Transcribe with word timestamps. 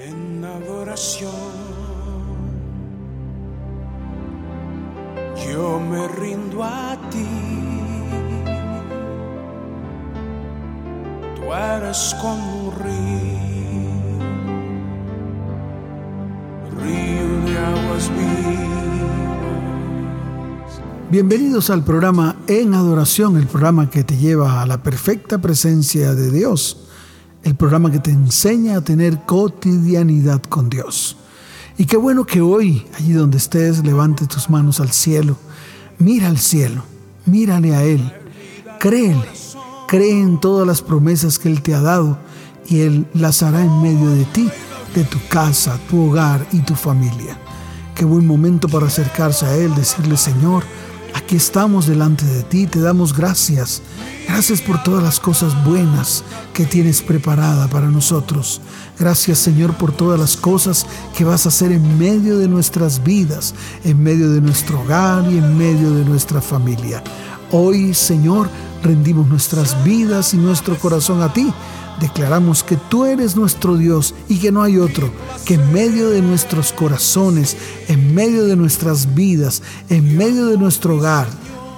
en 0.00 0.44
adoración. 0.44 1.30
Yo 5.46 5.78
me 5.80 6.08
rindo 6.08 6.62
a 6.64 6.98
ti. 7.10 7.26
Tú 11.36 11.52
eres 11.52 12.16
como 12.20 12.68
un 12.68 12.74
río, 12.82 13.38
río 16.80 17.40
de 17.46 17.58
aguas 17.58 18.10
vivas. 18.10 18.34
Bienvenidos 21.10 21.70
al 21.70 21.84
programa 21.84 22.36
En 22.48 22.74
Adoración, 22.74 23.36
el 23.36 23.46
programa 23.46 23.88
que 23.90 24.02
te 24.02 24.16
lleva 24.16 24.62
a 24.62 24.66
la 24.66 24.82
perfecta 24.82 25.38
presencia 25.38 26.14
de 26.14 26.30
Dios 26.30 26.83
el 27.44 27.54
programa 27.54 27.90
que 27.90 27.98
te 27.98 28.10
enseña 28.10 28.76
a 28.76 28.80
tener 28.80 29.20
cotidianidad 29.24 30.42
con 30.42 30.70
Dios. 30.70 31.16
Y 31.76 31.84
qué 31.84 31.96
bueno 31.96 32.24
que 32.24 32.40
hoy, 32.40 32.86
allí 32.96 33.12
donde 33.12 33.38
estés, 33.38 33.84
levantes 33.84 34.28
tus 34.28 34.48
manos 34.48 34.80
al 34.80 34.92
cielo, 34.92 35.36
mira 35.98 36.28
al 36.28 36.38
cielo, 36.38 36.82
mírale 37.26 37.74
a 37.74 37.82
Él, 37.84 38.12
créele, 38.78 39.26
cree 39.86 40.20
en 40.20 40.40
todas 40.40 40.66
las 40.66 40.82
promesas 40.82 41.38
que 41.38 41.48
Él 41.48 41.62
te 41.62 41.74
ha 41.74 41.80
dado 41.80 42.18
y 42.68 42.80
Él 42.80 43.06
las 43.12 43.42
hará 43.42 43.62
en 43.62 43.82
medio 43.82 44.08
de 44.10 44.24
ti, 44.26 44.48
de 44.94 45.04
tu 45.04 45.18
casa, 45.28 45.78
tu 45.88 46.10
hogar 46.10 46.46
y 46.52 46.60
tu 46.60 46.74
familia. 46.74 47.38
Qué 47.94 48.04
buen 48.04 48.26
momento 48.26 48.68
para 48.68 48.86
acercarse 48.86 49.46
a 49.46 49.56
Él, 49.56 49.74
decirle, 49.74 50.16
Señor, 50.16 50.64
aquí 51.14 51.36
estamos 51.36 51.86
delante 51.86 52.24
de 52.24 52.42
ti, 52.42 52.66
te 52.66 52.80
damos 52.80 53.16
gracias 53.16 53.82
Gracias 54.26 54.62
por 54.62 54.82
todas 54.82 55.02
las 55.02 55.20
cosas 55.20 55.64
buenas 55.64 56.24
que 56.54 56.64
tienes 56.64 57.02
preparada 57.02 57.68
para 57.68 57.88
nosotros. 57.88 58.60
Gracias 58.98 59.38
Señor 59.38 59.74
por 59.74 59.92
todas 59.92 60.18
las 60.18 60.36
cosas 60.36 60.86
que 61.16 61.24
vas 61.24 61.46
a 61.46 61.50
hacer 61.50 61.72
en 61.72 61.98
medio 61.98 62.38
de 62.38 62.48
nuestras 62.48 63.04
vidas, 63.04 63.54
en 63.84 64.02
medio 64.02 64.30
de 64.30 64.40
nuestro 64.40 64.80
hogar 64.80 65.30
y 65.30 65.38
en 65.38 65.56
medio 65.56 65.92
de 65.92 66.04
nuestra 66.04 66.40
familia. 66.40 67.02
Hoy 67.56 67.94
Señor 67.94 68.50
rendimos 68.82 69.28
nuestras 69.28 69.84
vidas 69.84 70.34
y 70.34 70.38
nuestro 70.38 70.76
corazón 70.76 71.22
a 71.22 71.32
ti. 71.32 71.52
Declaramos 72.00 72.64
que 72.64 72.76
tú 72.76 73.04
eres 73.04 73.36
nuestro 73.36 73.76
Dios 73.76 74.12
y 74.28 74.38
que 74.38 74.50
no 74.50 74.64
hay 74.64 74.78
otro, 74.78 75.08
que 75.44 75.54
en 75.54 75.72
medio 75.72 76.10
de 76.10 76.20
nuestros 76.20 76.72
corazones, 76.72 77.56
en 77.86 78.12
medio 78.12 78.44
de 78.46 78.56
nuestras 78.56 79.14
vidas, 79.14 79.62
en 79.88 80.16
medio 80.16 80.46
de 80.46 80.58
nuestro 80.58 80.96
hogar, 80.96 81.28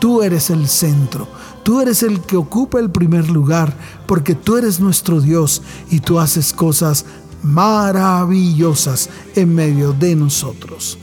tú 0.01 0.23
eres 0.23 0.49
el 0.49 0.67
centro 0.67 1.29
Tú 1.67 1.81
eres 1.81 2.05
el 2.05 2.21
que 2.21 2.37
ocupa 2.37 2.79
el 2.79 2.91
primer 2.91 3.29
lugar 3.29 3.77
porque 4.07 4.37
tú 4.37 4.57
eres 4.57 4.79
nuestro 4.79 5.21
Dios 5.21 5.63
y 5.91 5.99
tú 5.99 6.21
haces 6.21 6.53
cosas 6.53 7.05
maravillosas 7.43 9.11
en 9.35 9.53
medio 9.53 9.93
de 9.93 10.15
nosotros. 10.15 10.97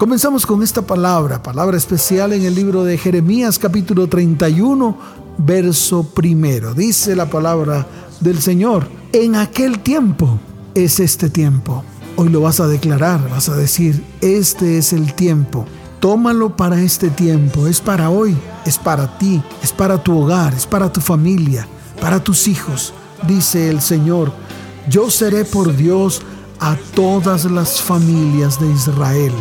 Comenzamos 0.00 0.46
con 0.46 0.62
esta 0.62 0.80
palabra, 0.80 1.42
palabra 1.42 1.76
especial 1.76 2.32
en 2.32 2.46
el 2.46 2.54
libro 2.54 2.84
de 2.84 2.96
Jeremías 2.96 3.58
capítulo 3.58 4.08
31, 4.08 4.96
verso 5.36 6.04
primero. 6.04 6.72
Dice 6.72 7.14
la 7.14 7.26
palabra 7.26 7.86
del 8.18 8.40
Señor, 8.40 8.88
en 9.12 9.36
aquel 9.36 9.80
tiempo 9.80 10.40
es 10.74 11.00
este 11.00 11.28
tiempo. 11.28 11.84
Hoy 12.16 12.30
lo 12.30 12.40
vas 12.40 12.60
a 12.60 12.66
declarar, 12.66 13.28
vas 13.28 13.50
a 13.50 13.56
decir, 13.56 14.02
este 14.22 14.78
es 14.78 14.94
el 14.94 15.12
tiempo 15.12 15.66
Tómalo 16.00 16.56
para 16.56 16.80
este 16.80 17.10
tiempo, 17.10 17.66
es 17.66 17.82
para 17.82 18.08
hoy, 18.08 18.34
es 18.64 18.78
para 18.78 19.18
ti, 19.18 19.42
es 19.62 19.70
para 19.70 20.02
tu 20.02 20.18
hogar, 20.18 20.54
es 20.54 20.66
para 20.66 20.90
tu 20.90 21.02
familia, 21.02 21.68
para 22.00 22.24
tus 22.24 22.48
hijos. 22.48 22.94
Dice 23.28 23.68
el 23.68 23.82
Señor, 23.82 24.32
yo 24.88 25.10
seré 25.10 25.44
por 25.44 25.76
Dios 25.76 26.22
a 26.58 26.74
todas 26.94 27.44
las 27.44 27.82
familias 27.82 28.58
de 28.58 28.70
Israel. 28.70 29.32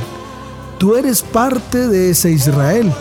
Tú 0.79 0.95
eres 0.95 1.21
parte 1.21 1.87
de 1.87 2.09
ese 2.09 2.31
Israel, 2.31 2.91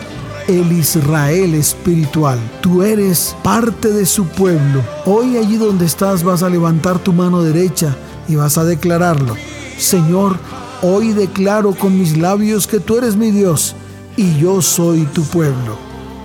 el 0.47 0.71
Israel 0.71 1.55
espiritual. 1.55 2.39
Tú 2.61 2.83
eres 2.83 3.35
parte 3.43 3.89
de 3.89 4.05
su 4.05 4.25
pueblo. 4.27 4.83
Hoy 5.05 5.37
allí 5.37 5.57
donde 5.57 5.85
estás 5.85 6.23
vas 6.23 6.43
a 6.43 6.49
levantar 6.49 6.99
tu 6.99 7.13
mano 7.13 7.41
derecha 7.41 7.95
y 8.27 8.35
vas 8.35 8.59
a 8.59 8.65
declararlo. 8.65 9.35
Señor, 9.79 10.37
Hoy 10.81 11.11
declaro 11.11 11.75
con 11.75 11.99
mis 11.99 12.17
labios 12.17 12.65
que 12.65 12.79
tú 12.79 12.97
eres 12.97 13.17
mi 13.17 13.31
Dios 13.31 13.75
y 14.15 14.37
yo 14.37 14.61
soy 14.61 15.03
tu 15.07 15.23
pueblo. 15.23 15.77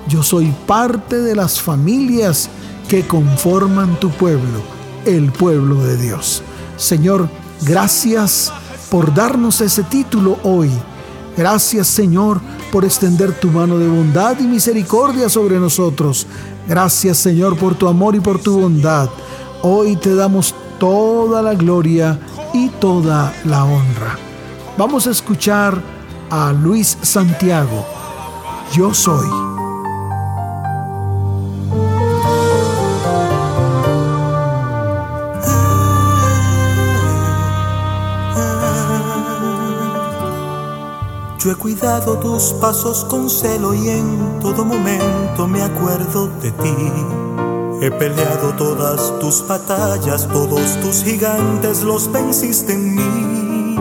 Yo 0.07 0.23
soy 0.23 0.55
parte 0.65 1.21
de 1.21 1.35
las 1.35 1.61
familias 1.61 2.49
que 2.89 3.05
conforman 3.05 3.99
tu 3.99 4.11
pueblo, 4.11 4.63
el 5.07 5.33
pueblo 5.33 5.83
de 5.85 5.97
Dios. 5.97 6.45
Señor, 6.77 7.29
gracias 7.63 8.53
por 8.91 9.13
darnos 9.13 9.61
ese 9.61 9.83
título 9.83 10.39
hoy. 10.45 10.71
Gracias 11.37 11.89
Señor 11.89 12.41
por 12.71 12.85
extender 12.85 13.33
tu 13.33 13.49
mano 13.49 13.79
de 13.79 13.89
bondad 13.89 14.39
y 14.41 14.45
misericordia 14.45 15.29
sobre 15.29 15.59
nosotros. 15.59 16.27
Gracias 16.69 17.19
Señor 17.19 17.57
por 17.57 17.75
tu 17.75 17.89
amor 17.89 18.15
y 18.15 18.21
por 18.21 18.39
tu 18.39 18.61
bondad. 18.61 19.09
Hoy 19.63 19.97
te 19.97 20.15
damos 20.15 20.55
toda 20.79 21.43
la 21.43 21.55
gloria 21.55 22.19
y 22.53 22.69
toda 22.69 23.33
la 23.45 23.65
honra. 23.65 24.19
Vamos 24.77 25.07
a 25.07 25.11
escuchar 25.11 25.81
a 26.31 26.53
Luis 26.53 26.99
Santiago. 27.03 27.85
Yo 28.73 28.93
soy. 28.93 29.54
Yo 41.45 41.51
he 41.51 41.57
cuidado 41.57 42.17
tus 42.21 42.55
pasos 42.55 43.05
con 43.05 43.29
celo 43.29 43.75
y 43.75 43.91
en 43.91 44.41
todo 44.41 44.65
momento 44.65 45.47
me 45.47 45.61
acuerdo 45.61 46.29
de 46.41 46.51
ti. 46.53 46.75
He 47.83 47.91
peleado 47.91 48.55
todas 48.57 49.13
tus 49.19 49.47
batallas, 49.47 50.27
todos 50.29 50.81
tus 50.81 51.05
gigantes 51.05 51.83
los 51.83 52.11
venciste 52.11 52.73
en 52.73 52.95
mí. 52.95 53.77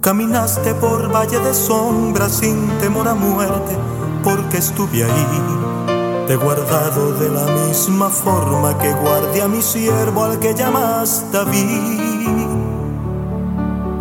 Caminaste 0.00 0.74
por 0.74 1.12
valle 1.12 1.40
de 1.40 1.52
sombra 1.52 2.28
sin 2.28 2.68
temor 2.78 3.08
a 3.08 3.14
muerte, 3.14 3.76
porque 4.22 4.58
estuve 4.58 5.02
ahí. 5.02 6.24
Te 6.28 6.34
he 6.34 6.36
guardado 6.36 7.14
de 7.14 7.30
la 7.30 7.46
misma 7.66 8.10
forma 8.10 8.78
que 8.78 8.92
guardé 8.92 9.42
a 9.42 9.48
mi 9.48 9.60
siervo 9.60 10.22
al 10.22 10.38
que 10.38 10.54
llamas 10.54 11.24
David. 11.32 12.17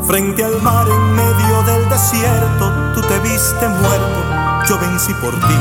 Frente 0.07 0.41
al 0.41 0.62
mar 0.62 0.88
en 0.88 1.16
medio 1.16 1.63
del 1.63 1.90
desierto, 1.90 2.72
tú 2.95 3.01
te 3.01 3.19
viste 3.19 3.68
muerto, 3.68 4.66
yo 4.69 4.79
vencí 4.79 5.13
por 5.16 5.34
ti. 5.34 5.56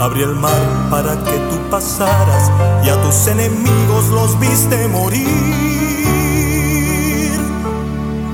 Abrí 0.00 0.22
el 0.22 0.34
mar 0.36 0.88
para 0.90 1.22
que 1.22 1.36
tú 1.50 1.58
pasaras 1.70 2.50
y 2.82 2.88
a 2.88 2.98
tus 3.02 3.26
enemigos 3.26 4.08
los 4.08 4.40
viste 4.40 4.88
morir. 4.88 5.28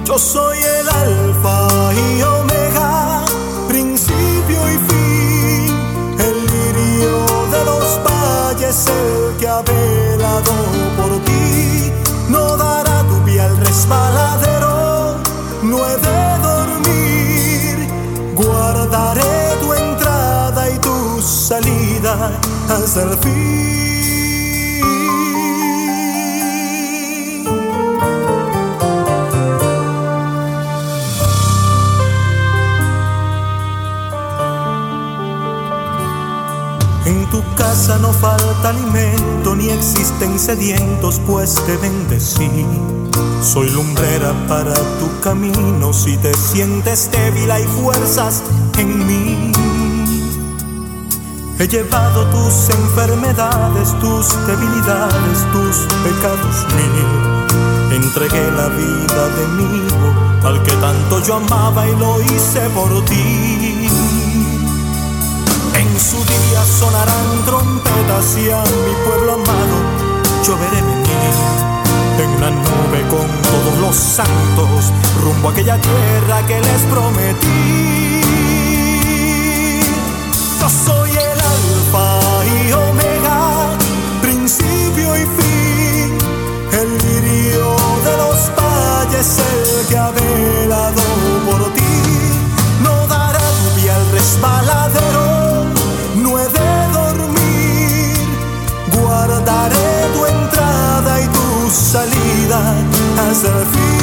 Yo 0.05 0.19
soy 0.21 0.57
el 23.03 23.19
fin. 23.19 23.48
casa 37.58 37.99
no 37.99 38.12
falta 38.12 38.70
alimento 38.70 39.56
ni 39.56 39.69
existen 39.69 40.38
sedientos, 40.38 41.20
pues 41.26 41.55
te 41.67 41.76
bendecí. 41.76 42.49
Soy 43.43 43.69
lumbrera 43.70 44.32
para 44.49 44.75
tu 44.75 45.20
camino, 45.20 45.93
si 45.93 46.17
te 46.17 46.32
sientes 46.34 47.11
débil 47.11 47.50
hay 47.50 47.64
fuerzas 47.64 48.43
en 48.78 49.06
mí. 49.06 49.27
He 51.60 51.66
llevado 51.66 52.25
tus 52.26 52.70
enfermedades, 52.70 53.93
tus 53.99 54.28
debilidades, 54.46 55.38
tus 55.52 55.76
pecados 56.05 56.64
mil. 56.76 57.96
Entregué 57.96 58.49
la 58.52 58.69
vida 58.69 59.28
de 59.37 59.46
mi 59.56 59.78
hijo 59.78 60.46
al 60.46 60.62
que 60.62 60.70
tanto 60.76 61.20
yo 61.20 61.34
amaba 61.34 61.88
y 61.88 61.96
lo 61.96 62.20
hice 62.22 62.60
por 62.70 63.05
ti. 63.06 63.88
En 65.75 66.00
su 66.00 66.16
día 66.16 66.62
sonarán 66.78 67.44
trompetas 67.44 68.37
y 68.38 68.50
a 68.50 68.62
mi 68.62 68.94
pueblo 69.04 69.32
amado 69.34 69.76
yo 70.44 70.56
veré 70.58 70.81
venir 70.81 71.08
en 72.22 72.40
la 72.40 72.50
nube 72.50 73.02
con 73.11 73.26
todos 73.43 73.78
los 73.81 73.96
santos 73.96 74.93
rumbo 75.25 75.49
a 75.49 75.50
aquella 75.52 75.76
tierra 75.81 76.46
que 76.46 76.61
les 76.61 76.82
prometí. 76.82 78.22
Yo 80.61 80.69
soy 80.69 81.11
el 81.11 81.27
omega, 82.72 83.70
principio 84.20 85.16
y 85.16 85.25
fin, 85.38 86.19
el 86.81 86.90
lirio 87.06 87.76
de 88.06 88.16
los 88.22 88.38
valles, 88.56 89.38
el 89.38 89.87
que 89.88 89.96
ha 89.96 90.10
velado 90.10 91.02
por 91.46 91.72
ti. 91.75 91.96
No 92.82 93.06
dará 93.06 93.40
lluvia 93.58 93.96
al 93.96 94.10
resbaladero, 94.10 95.64
no 96.22 96.38
he 96.38 96.49
de 96.58 96.72
dormir, 96.93 98.16
guardaré 98.93 99.90
tu 100.14 100.26
entrada 100.26 101.20
y 101.20 101.26
tu 101.26 101.70
salida 101.70 102.75
hasta 103.28 103.49
el 103.49 103.66
fin. 103.66 103.98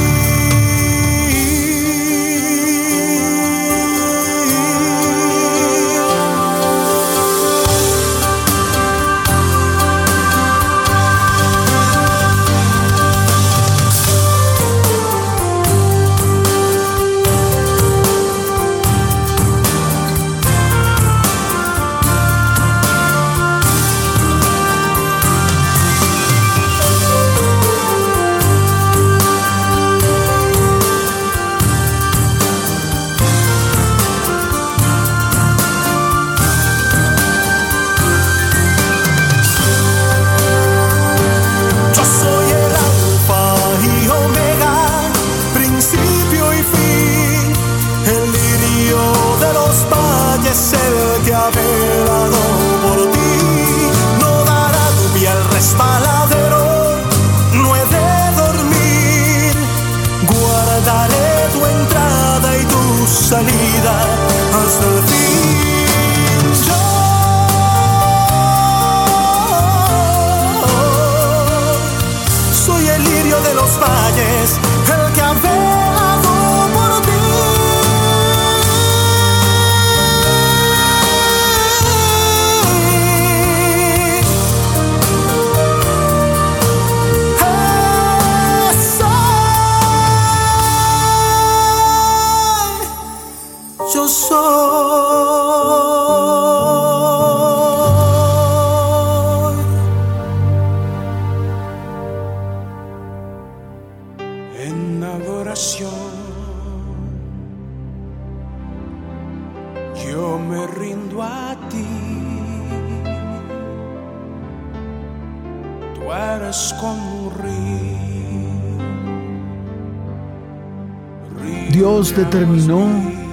Dios 121.75 122.15
de 122.15 122.23
determinó 122.23 122.87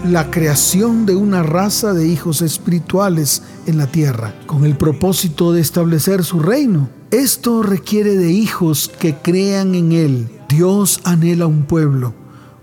la 0.05 0.29
creación 0.29 1.07
de 1.07 1.15
una 1.15 1.45
raza 1.45 1.93
de 1.93 2.09
hijos 2.09 2.43
espirituales 2.43 3.45
en 3.67 3.79
la 3.79 3.87
tierra, 3.87 4.35
con 4.47 4.65
el 4.65 4.77
propósito 4.77 5.53
de 5.53 5.61
establecer 5.61 6.25
su 6.25 6.41
reino. 6.41 6.89
Esto 7.13 7.63
requiere 7.63 8.17
de 8.17 8.33
hijos 8.33 8.91
que 8.99 9.15
crean 9.15 9.77
en 9.77 9.93
Él. 9.93 10.29
Dios 10.49 11.01
anhela 11.05 11.47
un 11.47 11.63
pueblo, 11.67 12.15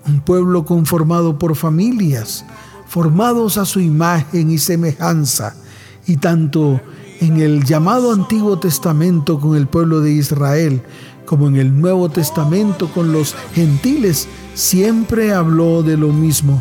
un 0.06 0.20
pueblo 0.20 0.66
conformado 0.66 1.40
por 1.40 1.56
familias, 1.56 2.44
formados 2.86 3.58
a 3.58 3.64
su 3.64 3.80
imagen 3.80 4.52
y 4.52 4.58
semejanza, 4.58 5.56
y 6.06 6.18
tanto 6.18 6.82
en 7.22 7.40
el 7.40 7.64
llamado 7.64 8.12
Antiguo 8.12 8.60
Testamento 8.60 9.40
con 9.40 9.56
el 9.56 9.68
pueblo 9.68 10.02
de 10.02 10.12
Israel, 10.12 10.82
como 11.30 11.48
en 11.48 11.58
el 11.58 11.80
Nuevo 11.80 12.10
Testamento 12.10 12.88
con 12.88 13.14
los 13.14 13.36
gentiles, 13.54 14.28
siempre 14.56 15.32
habló 15.32 15.84
de 15.84 15.96
lo 15.96 16.08
mismo, 16.08 16.60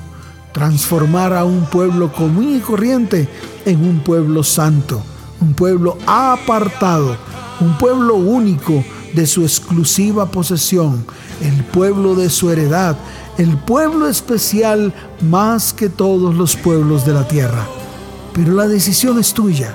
transformar 0.52 1.32
a 1.32 1.46
un 1.46 1.64
pueblo 1.64 2.12
común 2.12 2.54
y 2.54 2.60
corriente 2.60 3.26
en 3.64 3.82
un 3.82 4.00
pueblo 4.00 4.44
santo, 4.44 5.00
un 5.40 5.54
pueblo 5.54 5.96
apartado, 6.06 7.16
un 7.60 7.78
pueblo 7.78 8.16
único 8.16 8.84
de 9.14 9.26
su 9.26 9.40
exclusiva 9.40 10.30
posesión, 10.30 11.06
el 11.40 11.64
pueblo 11.64 12.14
de 12.14 12.28
su 12.28 12.50
heredad, 12.50 12.94
el 13.38 13.56
pueblo 13.56 14.06
especial 14.06 14.92
más 15.22 15.72
que 15.72 15.88
todos 15.88 16.34
los 16.34 16.56
pueblos 16.56 17.06
de 17.06 17.14
la 17.14 17.26
tierra. 17.26 17.66
Pero 18.34 18.52
la 18.52 18.68
decisión 18.68 19.18
es 19.18 19.32
tuya. 19.32 19.74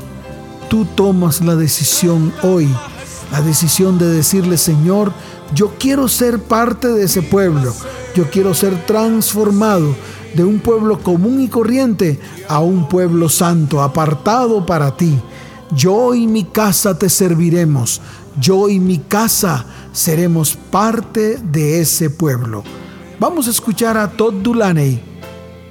Tú 0.69 0.85
tomas 0.85 1.41
la 1.41 1.55
decisión 1.55 2.31
hoy, 2.43 2.69
la 3.33 3.41
decisión 3.41 3.97
de 3.97 4.05
decirle, 4.05 4.57
Señor, 4.57 5.11
yo 5.55 5.73
quiero 5.79 6.07
ser 6.07 6.37
parte 6.37 6.87
de 6.89 7.05
ese 7.05 7.23
pueblo, 7.23 7.73
yo 8.15 8.29
quiero 8.29 8.53
ser 8.53 8.85
transformado 8.85 9.95
de 10.35 10.43
un 10.43 10.59
pueblo 10.59 10.99
común 10.99 11.41
y 11.41 11.47
corriente 11.47 12.19
a 12.47 12.59
un 12.59 12.87
pueblo 12.87 13.29
santo, 13.29 13.81
apartado 13.81 14.67
para 14.67 14.95
ti. 14.95 15.19
Yo 15.71 16.13
y 16.13 16.27
mi 16.27 16.43
casa 16.43 16.99
te 16.99 17.09
serviremos, 17.09 18.01
yo 18.39 18.69
y 18.69 18.79
mi 18.79 18.99
casa 18.99 19.65
seremos 19.93 20.55
parte 20.55 21.39
de 21.39 21.81
ese 21.81 22.11
pueblo. 22.11 22.63
Vamos 23.19 23.47
a 23.47 23.49
escuchar 23.49 23.97
a 23.97 24.11
Todd 24.11 24.43
Dulaney. 24.43 25.01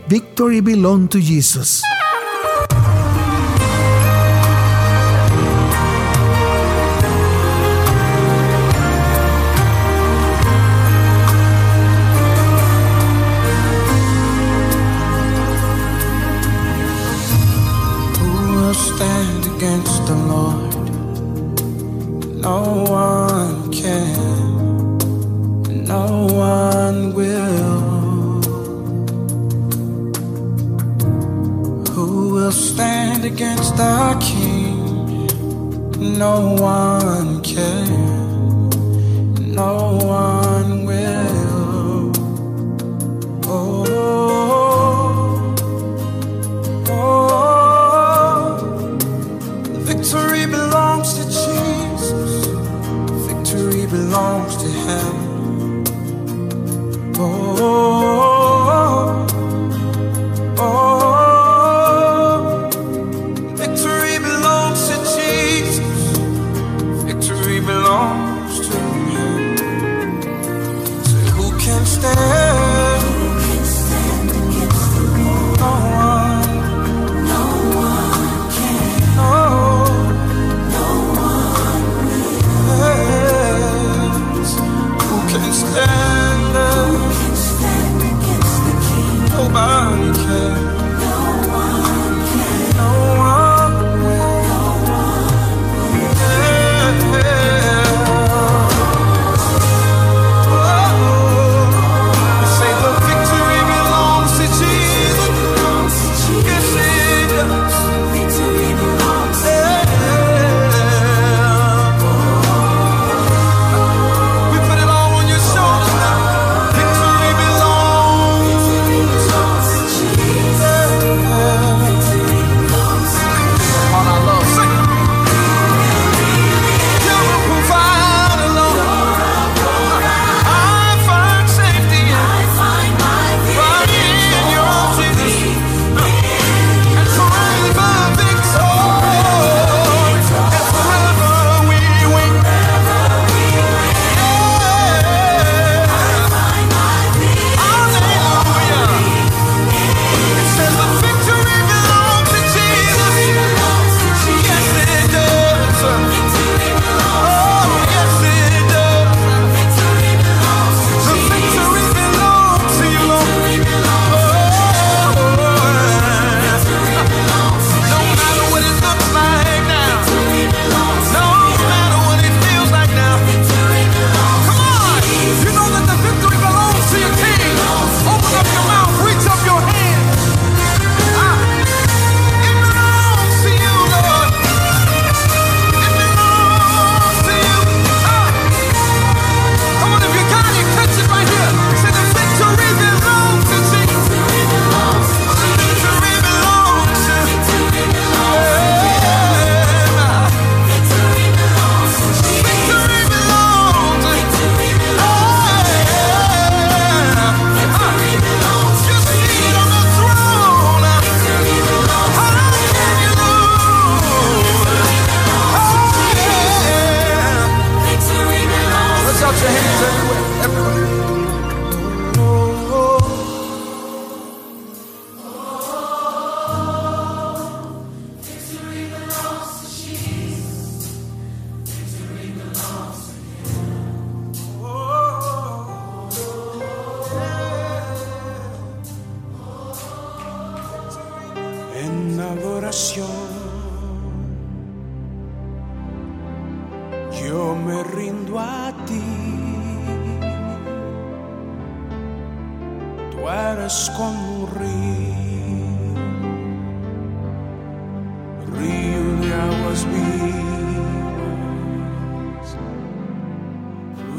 Victory 0.09 0.61
belong 0.61 1.07
to 1.07 1.21
Jesus. 1.21 1.81
Stand 18.73 19.45
against 19.57 20.07
the 20.07 20.15
Lord? 20.15 20.73
No 22.41 22.85
one 22.89 23.71
can, 23.71 24.99
no 25.85 26.27
one 26.27 27.13
will. 27.13 28.41
Who 31.93 32.35
will 32.35 32.53
stand 32.53 33.25
against 33.25 33.77
the 33.77 34.17
King? 34.21 35.29
No 36.19 36.55
one 36.55 37.43
can, 37.43 38.71
no 39.55 39.99
one 40.03 40.87
will. 40.87 42.13
Oh, 43.47 43.85
Oh, 57.25 58.42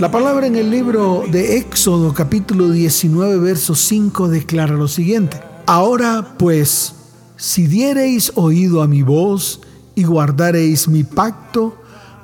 La 0.03 0.11
palabra 0.11 0.47
en 0.47 0.57
el 0.57 0.69
libro 0.69 1.23
de 1.31 1.55
Éxodo 1.55 2.13
capítulo 2.13 2.69
19 2.69 3.37
verso 3.37 3.73
5 3.73 4.27
declara 4.27 4.73
lo 4.73 4.89
siguiente. 4.89 5.41
Ahora 5.65 6.35
pues, 6.37 6.93
si 7.37 7.67
diereis 7.67 8.33
oído 8.35 8.81
a 8.81 8.87
mi 8.89 9.01
voz 9.01 9.61
y 9.95 10.03
guardareis 10.03 10.89
mi 10.89 11.05
pacto, 11.05 11.77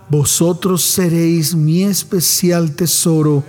vosotros 0.10 0.84
seréis 0.84 1.56
mi 1.56 1.84
especial 1.84 2.76
tesoro 2.76 3.46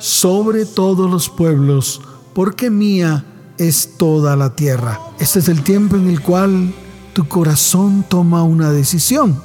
sobre 0.00 0.66
todos 0.66 1.08
los 1.08 1.28
pueblos, 1.28 2.00
porque 2.34 2.70
mía 2.70 3.24
es 3.56 3.90
toda 3.96 4.34
la 4.34 4.56
tierra. 4.56 4.98
Este 5.20 5.38
es 5.38 5.48
el 5.48 5.62
tiempo 5.62 5.94
en 5.94 6.08
el 6.08 6.20
cual 6.22 6.74
tu 7.12 7.28
corazón 7.28 8.04
toma 8.08 8.42
una 8.42 8.72
decisión, 8.72 9.40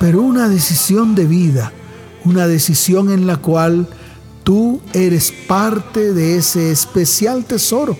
pero 0.00 0.22
una 0.22 0.48
decisión 0.48 1.14
de 1.14 1.26
vida, 1.26 1.70
una 2.26 2.48
decisión 2.48 3.10
en 3.10 3.26
la 3.26 3.36
cual 3.36 3.88
tú 4.42 4.80
eres 4.92 5.32
parte 5.46 6.12
de 6.12 6.36
ese 6.36 6.72
especial 6.72 7.44
tesoro, 7.44 7.96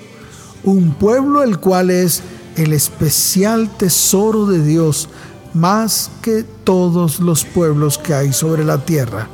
un 0.64 0.95
pueblo 0.95 1.42
el 1.45 1.59
cual 1.59 1.90
es 1.90 2.23
el 2.56 2.73
especial 2.73 3.71
tesoro 3.76 4.47
de 4.47 4.64
Dios 4.64 5.09
más 5.54 6.11
que 6.23 6.45
todos 6.64 7.21
los 7.21 7.45
pueblos 7.45 7.99
que 7.99 8.14
hay 8.14 8.33
sobre 8.33 8.64
la 8.64 8.85
tierra. 8.85 9.28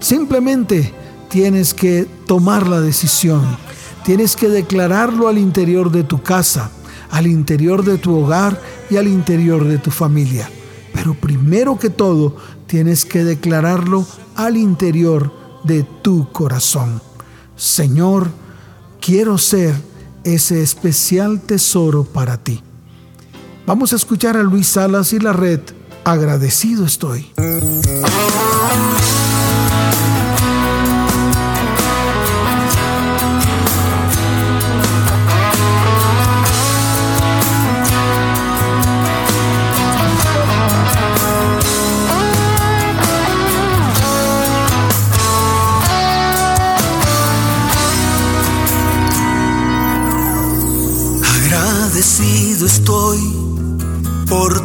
Simplemente 0.00 0.92
tienes 1.28 1.74
que 1.74 2.06
tomar 2.26 2.66
la 2.66 2.80
decisión, 2.80 3.42
tienes 4.04 4.34
que 4.34 4.48
declararlo 4.48 5.28
al 5.28 5.38
interior 5.38 5.92
de 5.92 6.04
tu 6.04 6.22
casa, 6.22 6.70
al 7.10 7.26
interior 7.26 7.84
de 7.84 7.98
tu 7.98 8.16
hogar 8.16 8.58
y 8.90 8.96
al 8.96 9.08
interior 9.08 9.66
de 9.66 9.78
tu 9.78 9.90
familia. 9.90 10.48
Pero 10.94 11.14
primero 11.14 11.78
que 11.78 11.90
todo, 11.90 12.36
tienes 12.72 13.04
que 13.04 13.22
declararlo 13.22 14.06
al 14.34 14.56
interior 14.56 15.30
de 15.62 15.82
tu 15.82 16.32
corazón. 16.32 17.02
Señor, 17.54 18.30
quiero 18.98 19.36
ser 19.36 19.74
ese 20.24 20.62
especial 20.62 21.42
tesoro 21.42 22.04
para 22.04 22.38
ti. 22.38 22.62
Vamos 23.66 23.92
a 23.92 23.96
escuchar 23.96 24.38
a 24.38 24.42
Luis 24.42 24.68
Salas 24.68 25.12
y 25.12 25.18
la 25.18 25.34
red. 25.34 25.60
Agradecido 26.04 26.86
estoy. 26.86 27.30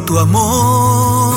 Tu 0.08 0.18
amor. 0.18 1.36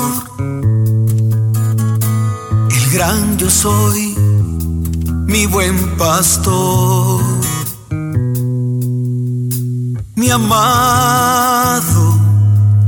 El 2.78 2.90
gran 2.94 3.38
yo 3.38 3.50
soy, 3.50 4.16
mi 5.28 5.46
buen 5.46 5.98
pastor. 5.98 7.22
Mi 10.16 10.30
amado 10.30 12.04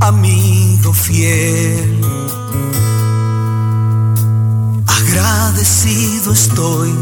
amigo 0.00 0.94
fiel. 0.94 2.00
Agradecido 4.86 6.32
estoy 6.32 6.94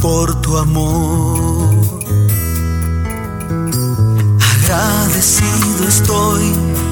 por 0.00 0.40
tu 0.42 0.56
amor. 0.58 1.74
Agradecido 4.52 5.88
estoy 5.88 6.89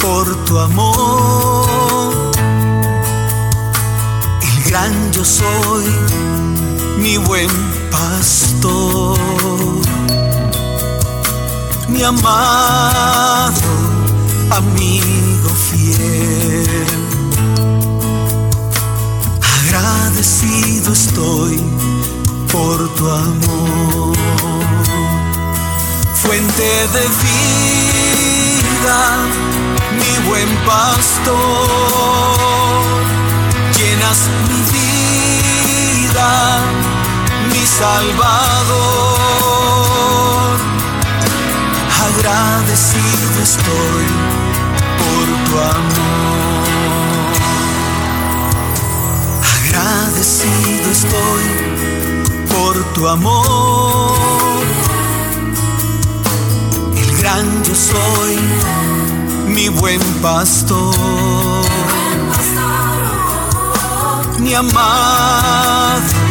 por 0.00 0.44
tu 0.44 0.58
amor. 0.58 2.32
El 4.42 4.70
gran 4.70 5.12
yo 5.12 5.24
soy, 5.24 5.86
mi 6.98 7.16
buen 7.16 7.50
pastor. 7.90 9.18
Mi 11.88 12.02
amado 12.02 13.70
amigo 14.50 15.50
fiel. 15.70 16.66
Agradecido 19.58 20.92
estoy 20.92 21.62
por 22.50 22.88
tu 22.94 23.10
amor 23.10 24.14
fuente 26.24 26.62
de 26.94 27.04
vida, 27.24 28.98
mi 29.98 30.12
buen 30.28 30.50
pastor, 30.66 31.34
llenas 33.76 34.20
mi 34.48 34.60
vida, 34.74 36.30
mi 37.52 37.64
salvador. 37.66 38.74
Agradecido 42.08 43.36
estoy 43.42 44.06
por 45.02 45.26
tu 45.46 45.54
amor. 45.76 46.64
Agradecido 49.56 50.86
estoy 50.90 51.44
por 52.48 52.74
tu 52.94 53.02
amor 53.08 54.14
gran 57.24 57.64
yo 57.64 57.74
soy, 57.74 58.36
mi 59.46 59.68
buen 59.68 60.00
pastor, 60.22 60.94
mi 64.38 64.54
amado 64.54 66.23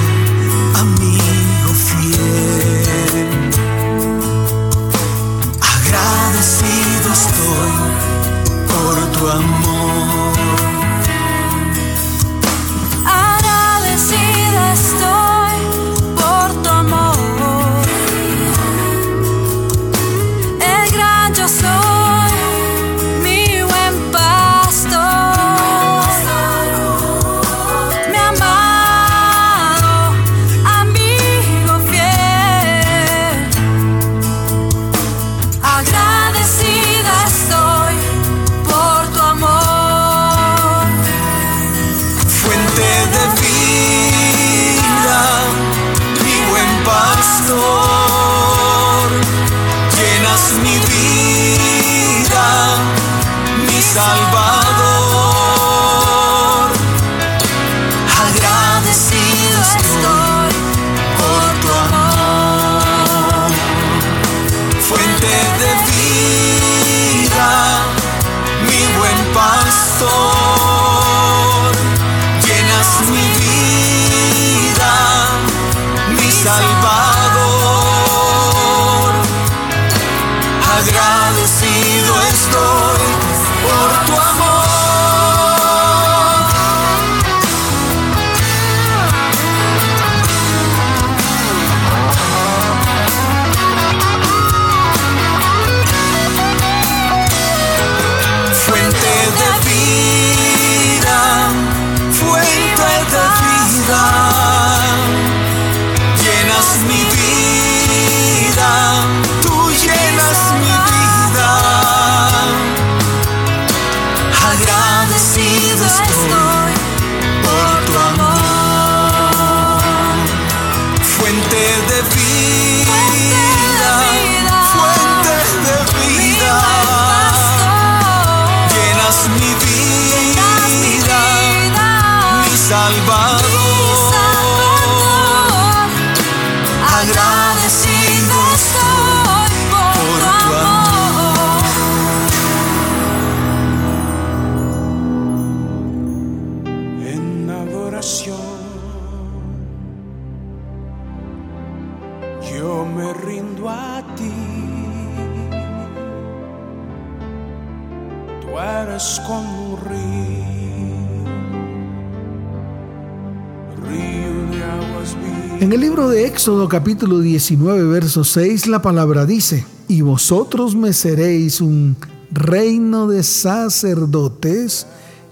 libro 165.83 166.07
de 166.07 166.25
Éxodo 166.25 166.69
capítulo 166.69 167.19
19, 167.19 167.83
verso 167.87 168.23
6, 168.23 168.67
la 168.67 168.81
palabra 168.81 169.25
dice, 169.25 169.65
y 169.89 169.99
vosotros 169.99 170.77
me 170.77 170.93
seréis 170.93 171.59
un 171.59 171.97
reino 172.31 173.05
de 173.07 173.21
sacerdotes 173.21 174.87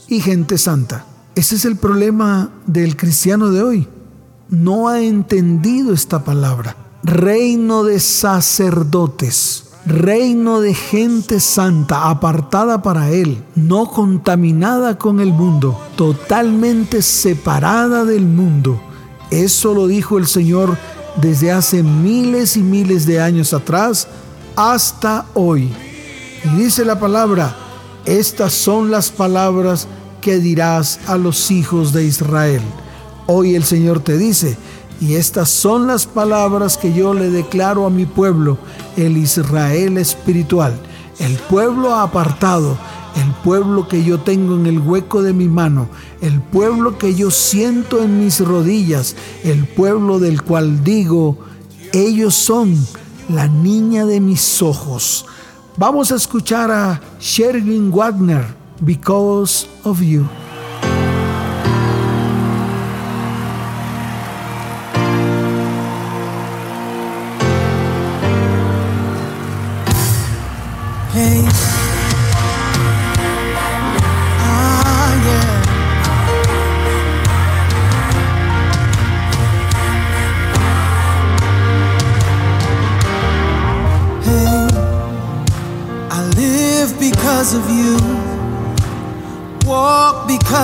y 0.09 0.19
gente 0.19 0.57
santa. 0.57 1.05
Ese 1.35 1.55
es 1.55 1.63
el 1.63 1.77
problema 1.77 2.49
del 2.67 2.97
cristiano 2.97 3.49
de 3.49 3.63
hoy. 3.63 3.87
No 4.49 4.89
ha 4.89 4.99
entendido 4.99 5.93
esta 5.93 6.25
palabra. 6.25 6.75
Reino 7.01 7.85
de 7.85 8.01
sacerdotes, 8.01 9.69
reino 9.85 10.59
de 10.59 10.73
gente 10.73 11.39
santa, 11.39 12.09
apartada 12.09 12.81
para 12.81 13.09
Él, 13.11 13.41
no 13.55 13.89
contaminada 13.89 14.97
con 14.97 15.21
el 15.21 15.31
mundo, 15.31 15.79
totalmente 15.95 17.01
separada 17.01 18.03
del 18.03 18.25
mundo. 18.25 18.90
Eso 19.31 19.73
lo 19.73 19.87
dijo 19.87 20.17
el 20.17 20.27
Señor 20.27 20.77
desde 21.15 21.51
hace 21.51 21.83
miles 21.83 22.57
y 22.57 22.61
miles 22.61 23.05
de 23.05 23.21
años 23.21 23.53
atrás 23.53 24.07
hasta 24.55 25.25
hoy. 25.33 25.71
Y 26.43 26.49
dice 26.57 26.85
la 26.85 26.99
palabra, 26.99 27.55
estas 28.05 28.53
son 28.53 28.91
las 28.91 29.09
palabras 29.09 29.87
que 30.21 30.37
dirás 30.37 30.99
a 31.07 31.17
los 31.17 31.49
hijos 31.49 31.93
de 31.93 32.03
Israel. 32.03 32.61
Hoy 33.27 33.55
el 33.55 33.63
Señor 33.63 34.01
te 34.01 34.17
dice, 34.17 34.57
y 34.99 35.15
estas 35.15 35.49
son 35.49 35.87
las 35.87 36.05
palabras 36.05 36.77
que 36.77 36.93
yo 36.93 37.13
le 37.13 37.29
declaro 37.29 37.85
a 37.85 37.89
mi 37.89 38.05
pueblo, 38.05 38.57
el 38.97 39.17
Israel 39.17 39.97
espiritual, 39.97 40.73
el 41.19 41.35
pueblo 41.37 41.95
apartado, 41.95 42.77
el 43.15 43.31
pueblo 43.43 43.87
que 43.87 44.03
yo 44.03 44.19
tengo 44.19 44.55
en 44.55 44.65
el 44.65 44.79
hueco 44.79 45.21
de 45.21 45.33
mi 45.33 45.47
mano, 45.47 45.89
el 46.21 46.41
pueblo 46.41 46.97
que 46.97 47.15
yo 47.15 47.31
siento 47.31 48.01
en 48.01 48.19
mis 48.19 48.39
rodillas, 48.39 49.15
el 49.43 49.65
pueblo 49.65 50.19
del 50.19 50.41
cual 50.41 50.83
digo, 50.83 51.37
ellos 51.93 52.35
son 52.35 52.75
la 53.29 53.47
niña 53.47 54.05
de 54.05 54.19
mis 54.19 54.61
ojos. 54.61 55.25
Vamos 55.77 56.11
a 56.11 56.15
escuchar 56.15 56.71
a 56.71 57.01
Sherwin 57.19 57.91
Wagner, 57.91 58.45
Because 58.81 59.67
of 59.83 60.01
You. 60.01 60.25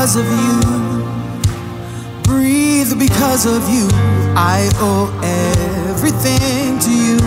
Because 0.08 0.26
of 0.26 0.40
you. 0.40 1.04
Breathe 2.24 2.98
because 2.98 3.46
of 3.46 3.68
you. 3.70 3.90
I 4.38 4.70
owe 4.76 5.12
everything 5.92 6.80
to 6.80 6.92
you. 6.92 7.18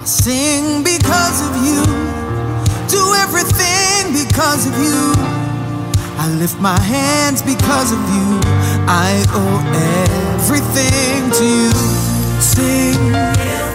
I 0.00 0.04
sing 0.06 0.82
because 0.82 1.42
of 1.46 1.54
you, 1.62 1.84
do 2.88 3.12
everything 3.24 4.14
because 4.14 4.66
of 4.66 4.72
you. 4.78 5.12
I 6.16 6.34
lift 6.38 6.58
my 6.60 6.80
hands 6.80 7.42
because 7.42 7.92
of 7.92 8.00
you. 8.16 8.40
I 8.88 9.22
owe 9.28 9.60
everything 10.40 11.30
to 11.30 11.44
you. 11.44 11.72
Sing. 12.40 13.73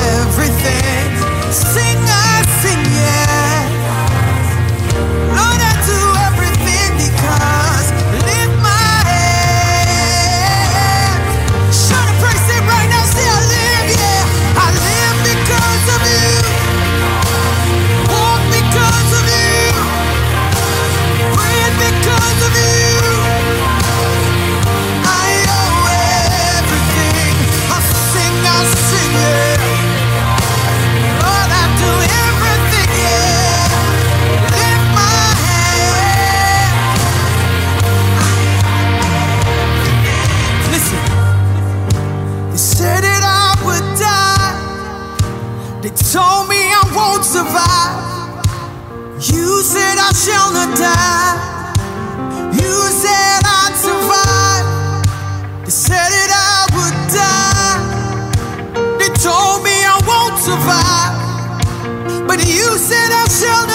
everything. 0.00 1.52
Sing 1.52 1.89
I 50.10 50.12
shall 50.12 50.52
not 50.52 50.76
die. 50.76 51.38
You 52.50 52.74
said 53.02 53.42
I'd 53.46 53.74
survive. 53.78 54.66
They 55.64 55.70
said 55.70 56.10
that 56.10 56.30
I 56.34 56.66
would 56.74 56.98
die. 57.14 57.78
They 58.98 59.10
told 59.22 59.62
me 59.62 59.70
I 59.86 60.02
won't 60.10 60.36
survive. 60.42 61.14
But 62.26 62.44
you 62.44 62.76
said 62.76 63.10
I 63.22 63.26
shall 63.38 63.69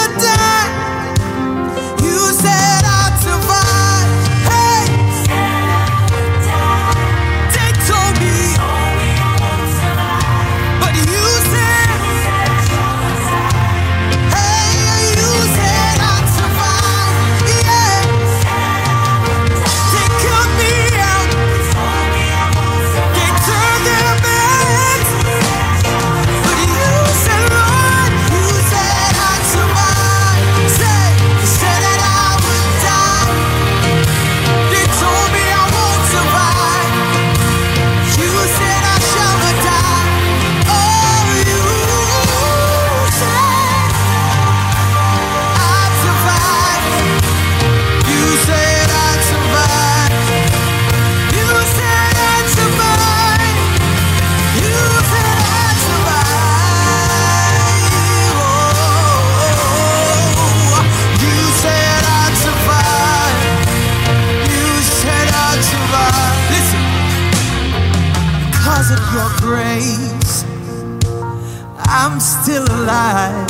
alive. 72.86 73.48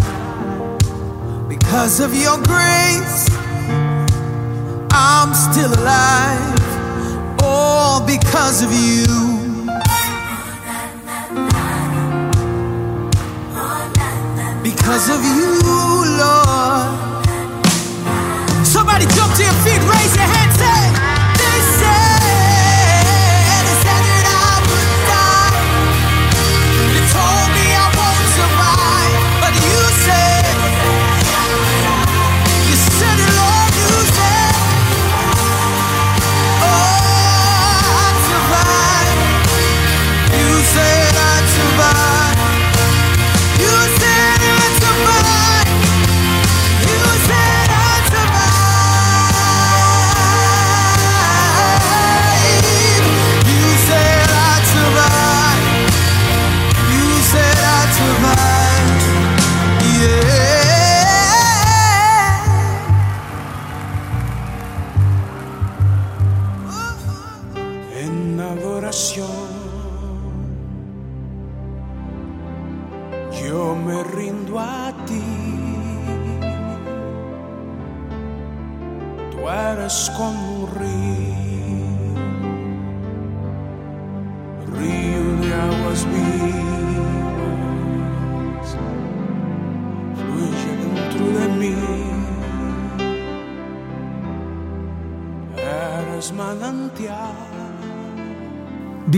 Because 1.48 2.00
of 2.00 2.14
your 2.14 2.38
grace, 2.42 3.28
I'm 4.90 5.34
still 5.34 5.72
alive. 5.74 6.60
All 7.42 8.00
because 8.06 8.62
of 8.62 8.72
you. 8.72 9.04
Because 14.62 15.08
of 15.10 15.22
you, 15.22 15.65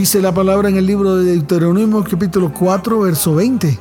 Dice 0.09 0.23
la 0.23 0.33
palabra 0.33 0.71
en 0.71 0.79
el 0.79 0.87
libro 0.87 1.16
de 1.16 1.33
Deuteronomio 1.33 2.03
capítulo 2.03 2.51
4, 2.51 3.01
verso 3.01 3.35
20. 3.35 3.79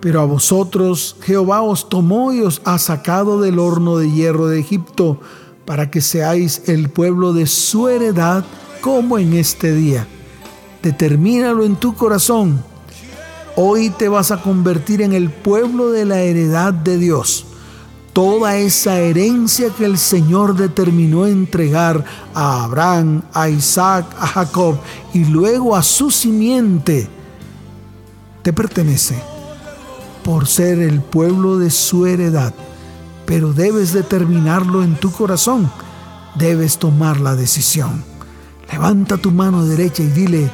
Pero 0.00 0.20
a 0.20 0.24
vosotros 0.24 1.14
Jehová 1.22 1.62
os 1.62 1.88
tomó 1.88 2.32
y 2.32 2.40
os 2.40 2.60
ha 2.64 2.76
sacado 2.76 3.40
del 3.40 3.60
horno 3.60 3.96
de 3.96 4.10
hierro 4.10 4.48
de 4.48 4.58
Egipto 4.58 5.20
para 5.64 5.92
que 5.92 6.00
seáis 6.00 6.62
el 6.66 6.88
pueblo 6.88 7.32
de 7.32 7.46
su 7.46 7.86
heredad 7.86 8.44
como 8.80 9.16
en 9.16 9.34
este 9.34 9.72
día. 9.72 10.08
Determínalo 10.82 11.64
en 11.64 11.76
tu 11.76 11.94
corazón. 11.94 12.60
Hoy 13.54 13.90
te 13.90 14.08
vas 14.08 14.32
a 14.32 14.42
convertir 14.42 15.02
en 15.02 15.12
el 15.12 15.30
pueblo 15.30 15.92
de 15.92 16.04
la 16.04 16.20
heredad 16.20 16.74
de 16.74 16.98
Dios. 16.98 17.46
Toda 18.14 18.56
esa 18.56 19.00
herencia 19.00 19.70
que 19.70 19.84
el 19.84 19.98
Señor 19.98 20.56
determinó 20.56 21.26
entregar 21.26 22.04
a 22.32 22.62
Abraham, 22.62 23.22
a 23.34 23.48
Isaac, 23.48 24.06
a 24.18 24.26
Jacob 24.28 24.78
y 25.12 25.24
luego 25.24 25.74
a 25.74 25.82
su 25.82 26.12
simiente, 26.12 27.08
te 28.42 28.52
pertenece 28.52 29.20
por 30.22 30.46
ser 30.46 30.78
el 30.78 31.00
pueblo 31.02 31.58
de 31.58 31.70
su 31.70 32.06
heredad. 32.06 32.54
Pero 33.26 33.52
debes 33.52 33.92
determinarlo 33.92 34.84
en 34.84 34.94
tu 34.94 35.10
corazón. 35.10 35.70
Debes 36.36 36.78
tomar 36.78 37.20
la 37.20 37.34
decisión. 37.34 38.04
Levanta 38.70 39.16
tu 39.16 39.32
mano 39.32 39.64
derecha 39.64 40.04
y 40.04 40.08
dile, 40.08 40.50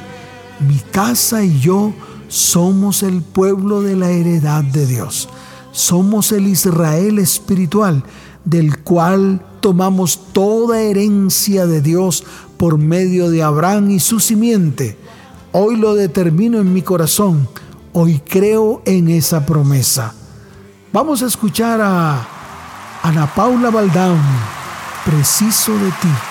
mi 0.59 0.77
casa 0.77 1.43
y 1.43 1.59
yo 1.59 1.93
somos 2.27 3.03
el 3.03 3.21
pueblo 3.21 3.81
de 3.81 3.95
la 3.95 4.09
heredad 4.09 4.63
de 4.63 4.87
Dios. 4.87 5.29
Somos 5.71 6.31
el 6.31 6.47
Israel 6.47 7.19
espiritual 7.19 8.03
del 8.45 8.79
cual 8.79 9.45
tomamos 9.59 10.33
toda 10.33 10.81
herencia 10.81 11.65
de 11.65 11.81
Dios 11.81 12.23
por 12.57 12.77
medio 12.77 13.29
de 13.29 13.43
Abraham 13.43 13.91
y 13.91 13.99
su 13.99 14.19
simiente. 14.19 14.97
Hoy 15.51 15.75
lo 15.75 15.95
determino 15.95 16.59
en 16.59 16.73
mi 16.73 16.81
corazón. 16.81 17.47
Hoy 17.93 18.21
creo 18.27 18.81
en 18.85 19.09
esa 19.09 19.45
promesa. 19.45 20.13
Vamos 20.93 21.21
a 21.23 21.27
escuchar 21.27 21.79
a 21.81 22.27
Ana 23.03 23.33
Paula 23.33 23.69
Baldán, 23.69 24.19
preciso 25.05 25.73
de 25.73 25.89
ti. 26.01 26.30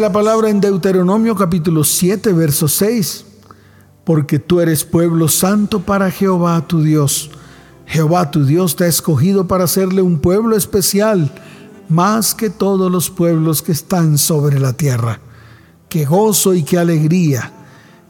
La 0.00 0.10
palabra 0.10 0.48
en 0.48 0.58
Deuteronomio 0.58 1.36
capítulo 1.36 1.84
7, 1.84 2.32
verso 2.32 2.66
6, 2.66 3.26
porque 4.04 4.38
tú 4.38 4.60
eres 4.60 4.84
pueblo 4.84 5.28
santo 5.28 5.80
para 5.80 6.10
Jehová 6.10 6.66
tu 6.66 6.82
Dios. 6.82 7.30
Jehová 7.84 8.30
tu 8.30 8.46
Dios 8.46 8.74
te 8.74 8.84
ha 8.84 8.86
escogido 8.86 9.46
para 9.46 9.64
hacerle 9.64 10.00
un 10.00 10.18
pueblo 10.18 10.56
especial, 10.56 11.30
más 11.90 12.34
que 12.34 12.48
todos 12.48 12.90
los 12.90 13.10
pueblos 13.10 13.60
que 13.60 13.72
están 13.72 14.16
sobre 14.16 14.58
la 14.58 14.72
tierra. 14.72 15.20
Qué 15.90 16.06
gozo 16.06 16.54
y 16.54 16.62
qué 16.62 16.78
alegría. 16.78 17.52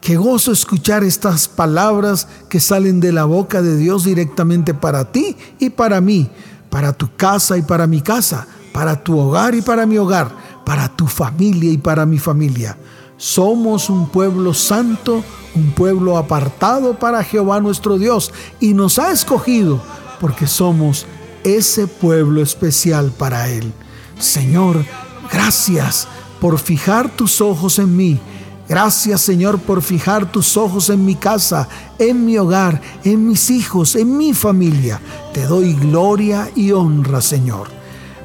Qué 0.01 0.17
gozo 0.17 0.53
escuchar 0.53 1.03
estas 1.03 1.49
palabras 1.49 2.29
que 2.49 2.61
salen 2.61 3.01
de 3.01 3.11
la 3.11 3.25
boca 3.25 3.61
de 3.61 3.77
Dios 3.77 4.05
directamente 4.05 4.73
para 4.73 5.11
ti 5.11 5.37
y 5.59 5.71
para 5.71 6.01
mí, 6.01 6.31
para 6.71 6.93
tu 6.93 7.15
casa 7.17 7.59
y 7.59 7.63
para 7.63 7.89
mi 7.89 8.03
casa, 8.03 8.47
para 8.73 9.03
tu 9.03 9.19
hogar 9.19 9.57
y 9.57 9.63
para 9.63 9.85
mi 9.85 9.99
hogar, 9.99 10.43
para 10.65 10.89
tu 10.89 11.07
familia 11.07 11.71
y 11.71 11.79
para 11.79 12.07
mi 12.07 12.19
familia. 12.19 12.77
Somos 13.17 13.89
un 13.89 14.09
pueblo 14.09 14.53
santo, 14.55 15.23
un 15.55 15.71
pueblo 15.73 16.19
apartado 16.19 16.99
para 16.99 17.23
Jehová 17.23 17.61
nuestro 17.61 17.99
Dios 17.99 18.33
y 18.59 18.75
nos 18.75 18.99
ha 18.99 19.13
escogido 19.13 19.81
porque 20.21 20.47
somos 20.47 21.07
ese 21.45 21.87
pueblo 21.87 22.43
especial 22.43 23.13
para 23.17 23.49
Él. 23.49 23.73
Señor, 24.19 24.85
gracias 25.31 26.09
por 26.41 26.59
fijar 26.59 27.11
tus 27.11 27.41
ojos 27.41 27.79
en 27.79 27.97
mí. 27.97 28.21
Gracias 28.69 29.21
Señor 29.21 29.59
por 29.59 29.83
fijar 29.83 30.31
tus 30.31 30.57
ojos 30.57 30.89
en 30.89 31.05
mi 31.05 31.15
casa, 31.15 31.69
en 31.99 32.25
mi 32.25 32.39
hogar, 32.39 32.81
en 33.05 33.27
mis 33.29 33.51
hijos, 33.51 33.97
en 33.97 34.17
mi 34.17 34.33
familia. 34.33 35.01
Te 35.35 35.45
doy 35.45 35.75
gloria 35.75 36.51
y 36.55 36.73
honra 36.73 37.21
Señor. 37.21 37.69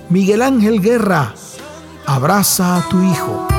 Miguel 0.10 0.41
Ángel 0.41 0.82
Guerra, 0.82 1.34
abraza 2.08 2.78
a 2.78 2.82
tu 2.89 3.02
hijo. 3.04 3.57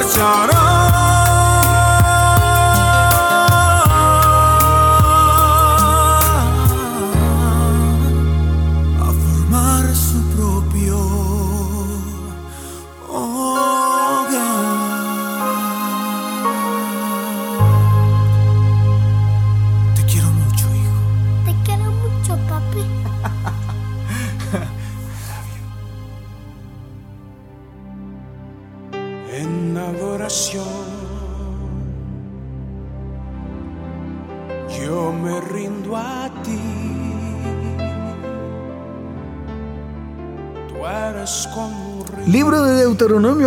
Se 0.00 0.61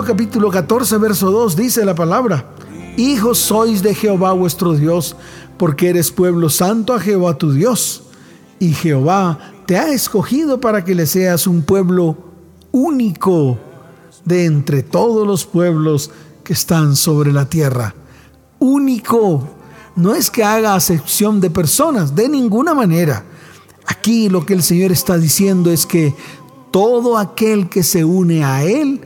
Capítulo 0.03 0.51
14, 0.51 0.97
verso 0.97 1.31
2 1.31 1.55
dice 1.55 1.85
la 1.85 1.95
palabra, 1.95 2.45
Hijos 2.97 3.37
sois 3.37 3.81
de 3.81 3.95
Jehová 3.95 4.33
vuestro 4.33 4.73
Dios, 4.73 5.15
porque 5.57 5.89
eres 5.89 6.11
pueblo 6.11 6.49
santo 6.49 6.93
a 6.93 6.99
Jehová 6.99 7.37
tu 7.37 7.53
Dios. 7.53 8.03
Y 8.59 8.73
Jehová 8.73 9.39
te 9.65 9.77
ha 9.77 9.91
escogido 9.93 10.59
para 10.59 10.83
que 10.83 10.95
le 10.95 11.05
seas 11.05 11.47
un 11.47 11.61
pueblo 11.61 12.17
único 12.71 13.57
de 14.25 14.45
entre 14.45 14.83
todos 14.83 15.25
los 15.25 15.45
pueblos 15.45 16.11
que 16.43 16.53
están 16.53 16.95
sobre 16.95 17.31
la 17.31 17.45
tierra. 17.45 17.95
Único. 18.59 19.47
No 19.95 20.13
es 20.13 20.29
que 20.29 20.43
haga 20.43 20.75
acepción 20.75 21.39
de 21.39 21.49
personas, 21.49 22.13
de 22.13 22.27
ninguna 22.27 22.73
manera. 22.73 23.23
Aquí 23.87 24.29
lo 24.29 24.45
que 24.45 24.53
el 24.53 24.61
Señor 24.61 24.91
está 24.91 25.17
diciendo 25.17 25.71
es 25.71 25.85
que 25.85 26.13
todo 26.69 27.17
aquel 27.17 27.69
que 27.69 27.81
se 27.81 28.03
une 28.03 28.43
a 28.43 28.63
Él 28.63 29.01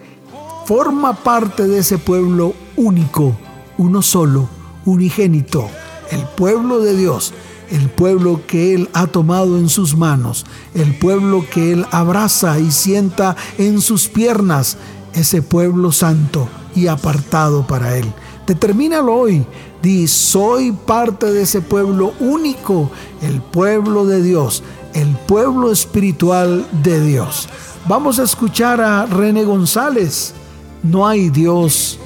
forma 0.70 1.16
parte 1.16 1.68
de 1.68 1.80
ese 1.80 1.98
pueblo 1.98 2.54
único, 2.78 3.36
uno 3.80 4.04
solo, 4.04 4.48
unigénito, 4.86 5.68
el 6.12 6.22
pueblo 6.38 6.80
de 6.80 6.96
Dios, 6.96 7.34
el 7.72 7.90
pueblo 7.90 8.42
que 8.46 8.76
Él 8.76 8.88
ha 8.94 9.08
tomado 9.08 9.58
en 9.58 9.68
sus 9.68 9.98
manos, 9.98 10.46
el 10.76 10.96
pueblo 11.00 11.44
que 11.52 11.72
Él 11.72 11.88
abraza 11.90 12.60
y 12.60 12.70
sienta 12.70 13.36
en 13.58 13.82
sus 13.82 14.10
piernas, 14.10 14.78
ese 15.16 15.42
pueblo 15.42 15.92
santo 15.92 16.48
y 16.76 16.86
apartado 16.86 17.66
para 17.66 17.98
Él. 17.98 18.06
Determínalo 18.46 19.16
hoy. 19.16 19.48
Di, 19.82 20.08
soy 20.08 20.72
parte 20.72 21.34
de 21.34 21.42
ese 21.42 21.62
pueblo 21.62 22.14
único, 22.20 22.92
el 23.24 23.42
pueblo 23.42 24.06
de 24.06 24.22
Dios, 24.22 24.62
el 24.94 25.18
pueblo 25.28 25.72
espiritual 25.72 26.64
de 26.84 27.02
Dios. 27.02 27.50
Vamos 27.88 28.20
a 28.20 28.24
escuchar 28.24 28.82
a 28.82 29.08
René 29.08 29.46
González. 29.46 30.36
No 30.84 31.08
hay 31.08 31.30
Dios 31.30 32.00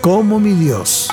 como 0.00 0.38
mi 0.40 0.52
Dios. 0.52 1.08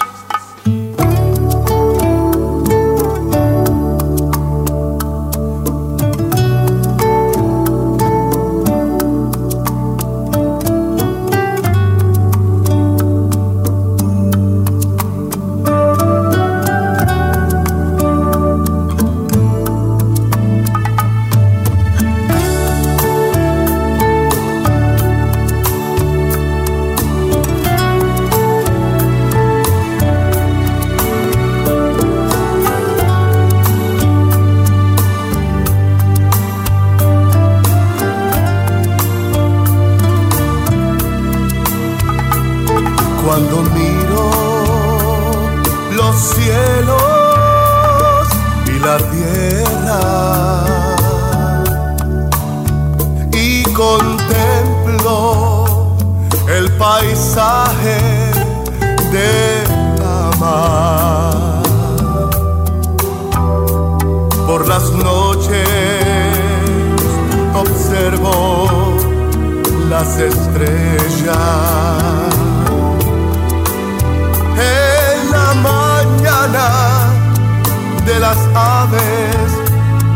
De 78.05 78.19
las 78.19 78.37
aves 78.55 79.63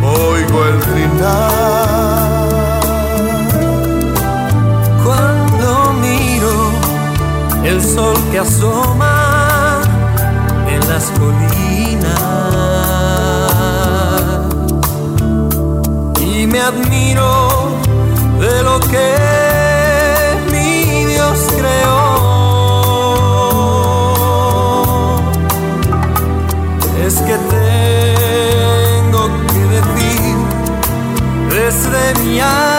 oigo 0.04 0.66
el 0.66 0.80
trinar. 0.80 2.38
Cuando 5.04 5.94
miro 6.02 6.72
el 7.64 7.82
sol 7.82 8.18
que 8.32 8.40
asoma 8.40 9.82
en 10.70 10.90
las 10.90 11.06
colinas 11.20 12.20
y 16.22 16.48
me 16.48 16.60
admiro 16.60 17.70
de 18.40 18.64
lo 18.64 18.80
que 18.80 19.27
desde 32.08 32.24
mi 32.24 32.40
alma 32.40 32.77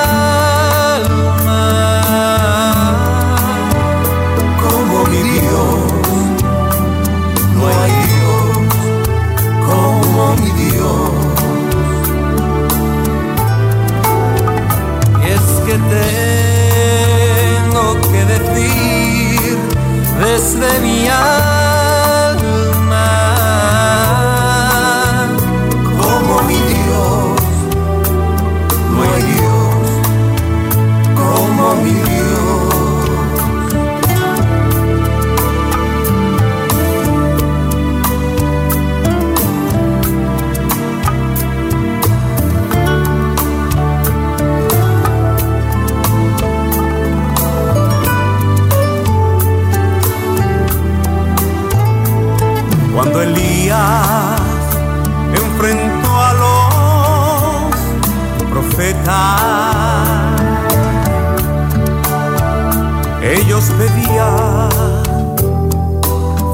Pedían 63.79 64.69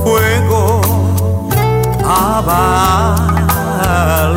fuego 0.04 0.82
a 2.04 2.42
Baal. 2.46 4.34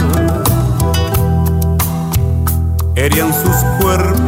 Herían 2.96 3.34
sus 3.34 3.58
cuerpos 3.82 4.27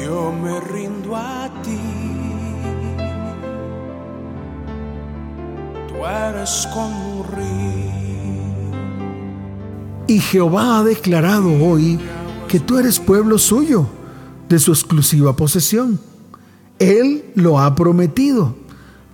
Yo 0.00 0.32
me 0.32 0.60
rindo 0.60 1.16
a 1.16 1.50
ti. 1.62 1.78
Tú 5.88 6.06
eres 6.06 6.68
como 6.72 7.24
río. 7.34 7.92
Y 10.06 10.20
Jehová 10.20 10.78
ha 10.78 10.84
declarado 10.84 11.50
hoy 11.64 11.98
que 12.48 12.60
tú 12.60 12.78
eres 12.78 12.98
pueblo 12.98 13.38
suyo, 13.38 13.86
de 14.48 14.58
su 14.58 14.72
exclusiva 14.72 15.34
posesión. 15.34 15.98
Él 16.78 17.24
lo 17.34 17.58
ha 17.58 17.74
prometido, 17.74 18.54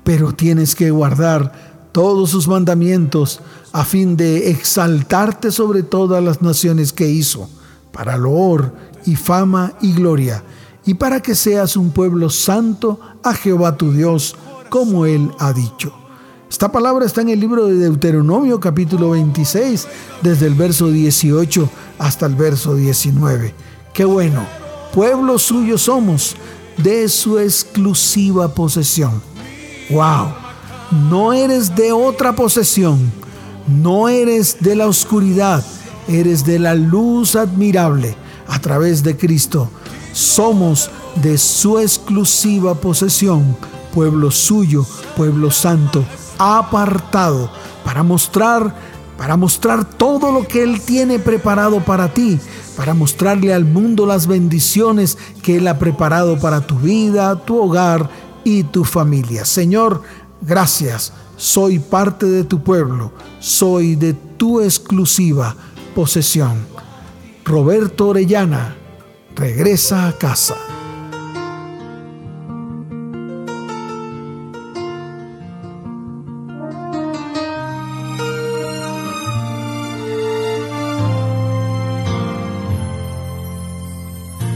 pero 0.03 0.33
tienes 0.33 0.75
que 0.75 0.91
guardar 0.91 1.89
todos 1.93 2.31
sus 2.31 2.49
mandamientos 2.49 3.41
a 3.73 3.85
fin 3.85 4.17
de 4.17 4.51
exaltarte 4.51 5.53
sobre 5.53 5.83
todas 5.83 6.23
las 6.23 6.43
naciones 6.43 6.93
que 6.93 7.09
hizo, 7.09 7.49
para 7.93 8.17
loor 8.17 8.73
y 9.05 9.17
fama 9.17 9.75
y 9.81 9.93
gloria, 9.93 10.43
y 10.89 10.95
para 10.95 11.21
que 11.21 11.35
seas 11.35 11.77
un 11.77 11.91
pueblo 11.91 12.31
santo 12.31 12.99
a 13.23 13.35
Jehová 13.35 13.77
tu 13.77 13.93
Dios, 13.93 14.35
como 14.71 15.05
Él 15.05 15.31
ha 15.39 15.53
dicho. 15.53 15.93
Esta 16.49 16.73
palabra 16.73 17.05
está 17.05 17.21
en 17.21 17.29
el 17.29 17.39
libro 17.39 17.67
de 17.67 17.75
Deuteronomio 17.75 18.59
capítulo 18.59 19.11
26, 19.11 19.87
desde 20.23 20.47
el 20.47 20.55
verso 20.55 20.91
18 20.91 21.69
hasta 21.99 22.25
el 22.25 22.37
verso 22.37 22.75
19. 22.75 23.53
Qué 23.93 24.07
bueno, 24.07 24.47
pueblo 24.95 25.39
suyo 25.39 25.77
somos, 25.77 26.37
de 26.79 27.11
su 27.11 27.39
exclusiva 27.39 28.55
posesión. 28.55 29.21
¡Wow! 29.91 30.29
No 31.11 31.35
eres 31.35 31.77
de 31.77 31.93
otra 31.93 32.35
posesión, 32.35 33.13
no 33.67 34.09
eres 34.09 34.57
de 34.61 34.75
la 34.75 34.87
oscuridad, 34.87 35.63
eres 36.09 36.47
de 36.47 36.59
la 36.59 36.75
luz 36.75 37.37
admirable 37.37 38.17
a 38.47 38.59
través 38.59 39.03
de 39.03 39.19
Cristo. 39.19 39.71
Somos 40.19 40.91
de 41.23 41.39
su 41.39 41.79
exclusiva 41.79 42.75
posesión, 42.75 43.57
pueblo 43.95 44.33
suyo, 44.33 44.85
pueblo 45.17 45.53
santo, 45.53 46.05
apartado 46.39 47.49
para 47.85 48.03
mostrar 48.03 48.75
para 49.17 49.37
mostrar 49.37 49.85
todo 49.85 50.33
lo 50.33 50.49
que 50.49 50.65
él 50.65 50.81
tiene 50.81 51.21
preparado 51.21 51.85
para 51.85 52.13
ti, 52.13 52.41
para 52.77 52.95
mostrarle 52.95 53.55
al 53.55 53.65
mundo 53.65 54.07
las 54.07 54.27
bendiciones 54.27 55.19
que 55.41 55.59
él 55.59 55.69
ha 55.69 55.79
preparado 55.79 56.37
para 56.41 56.63
tu 56.63 56.77
vida, 56.81 57.37
tu 57.45 57.57
hogar 57.57 58.11
y 58.43 58.65
tu 58.65 58.83
familia. 58.83 59.45
Señor, 59.45 60.03
gracias. 60.41 61.13
Soy 61.37 61.79
parte 61.79 62.27
de 62.27 62.43
tu 62.43 62.65
pueblo, 62.65 63.13
soy 63.39 63.95
de 63.95 64.15
tu 64.15 64.61
exclusiva 64.61 65.55
posesión. 65.95 66.67
Roberto 67.45 68.09
Orellana, 68.09 68.78
regresa 69.39 70.09
a 70.09 70.13
casa. 70.19 70.57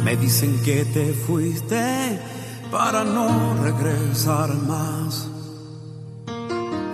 Me 0.03 0.17
dicen 0.17 0.61
que 0.65 0.85
te 0.85 1.13
fuiste 1.13 2.21
para 2.73 3.05
no 3.05 3.55
regresar 3.63 4.53
más. 4.55 5.29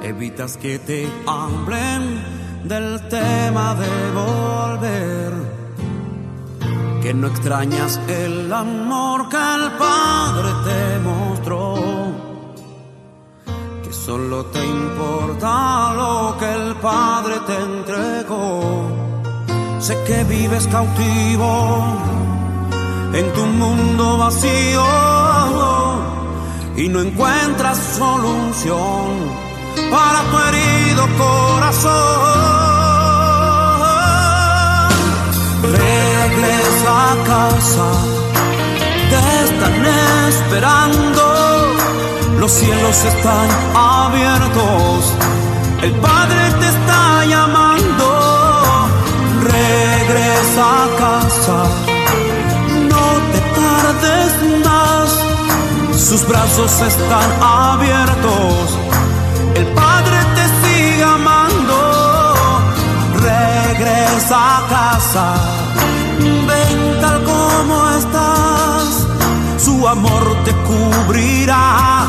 Evitas 0.02 0.58
que 0.58 0.78
te 0.78 1.08
hablen 1.26 2.22
del 2.64 3.08
tema 3.08 3.74
de 3.74 4.10
volver. 4.12 5.57
Que 7.08 7.14
no 7.14 7.28
extrañas 7.28 7.98
el 8.06 8.52
amor 8.52 9.30
que 9.30 9.36
el 9.36 9.72
Padre 9.78 10.48
te 10.66 10.98
mostró. 11.08 11.74
Que 13.82 13.90
solo 13.90 14.44
te 14.52 14.62
importa 14.62 15.94
lo 15.94 16.36
que 16.38 16.52
el 16.52 16.74
Padre 16.74 17.36
te 17.46 17.56
entregó. 17.56 18.60
Sé 19.80 19.96
que 20.06 20.22
vives 20.24 20.66
cautivo 20.66 21.96
en 23.14 23.32
tu 23.32 23.46
mundo 23.62 24.18
vacío 24.18 24.84
y 26.76 26.90
no 26.90 27.00
encuentras 27.00 27.78
solución 27.96 29.06
para 29.90 30.20
tu 30.30 30.36
herido 30.46 31.08
corazón. 31.16 32.77
Casa, 37.24 37.88
te 39.10 39.44
están 39.44 39.86
esperando, 40.28 41.24
los 42.38 42.50
cielos 42.52 43.04
están 43.04 43.48
abiertos, 43.74 45.14
el 45.82 45.92
Padre 45.92 46.50
te 46.60 46.68
está 46.68 47.24
llamando. 47.24 48.06
Regresa 49.42 50.84
a 50.84 50.88
casa 50.98 51.88
tardes 53.58 54.32
más. 54.64 55.10
Sus 55.98 56.26
brazos 56.26 56.72
están 56.80 57.30
abiertos. 57.42 58.78
El 59.54 59.66
Padre 59.68 59.97
su 69.78 69.86
amor 69.86 70.36
te 70.44 70.52
cubrirá. 70.68 72.08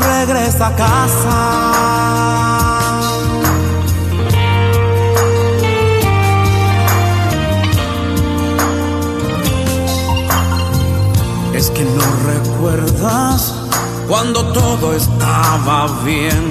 Regresa 0.00 0.66
a 0.68 0.76
casa. 0.76 1.38
Es 11.54 11.70
que 11.70 11.84
no 11.84 12.06
recuerdas 12.32 13.54
cuando 14.08 14.44
todo 14.52 14.94
estaba 14.94 15.86
bien. 16.04 16.50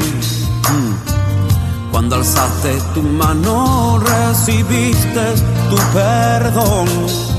Cuando 1.91 2.15
alzaste 2.15 2.77
tu 2.93 3.03
mano 3.03 3.99
recibiste 3.99 5.35
tu 5.69 5.77
perdón. 5.93 7.34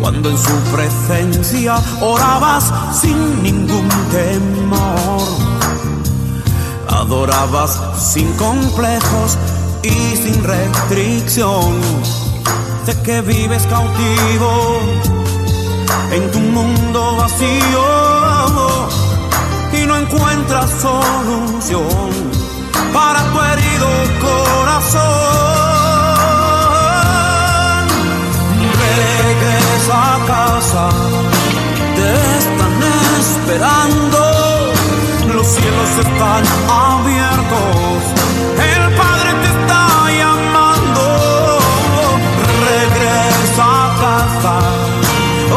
Cuando 0.00 0.30
en 0.30 0.38
su 0.38 0.56
presencia 0.74 1.76
orabas 2.00 2.72
sin 3.00 3.42
ningún 3.42 3.88
temor. 4.10 5.20
Adorabas 6.88 7.78
sin 7.98 8.32
complejos 8.34 9.36
y 9.82 10.16
sin 10.16 10.42
restricción. 10.42 11.80
Sé 12.86 13.00
que 13.02 13.20
vives 13.20 13.66
cautivo 13.66 14.80
en 16.12 16.30
tu 16.32 16.38
mundo 16.40 17.16
vacío 17.16 18.20
y 19.72 19.86
no 19.86 19.96
encuentras 19.96 20.70
solución 20.80 22.10
para 22.92 23.22
tu 23.32 23.40
herido 23.40 23.88
corazón. 24.20 25.49
A 29.92 30.18
casa, 30.26 30.88
te 31.96 32.08
están 32.38 32.82
esperando, 33.20 34.20
los 35.34 35.46
cielos 35.46 35.90
están 36.06 36.44
abiertos, 36.68 37.98
el 38.72 38.84
Padre 38.96 39.30
te 39.42 39.48
está 39.58 39.82
llamando. 40.20 41.02
Regresa 42.70 43.64
a 43.64 43.88
casa. 44.04 44.54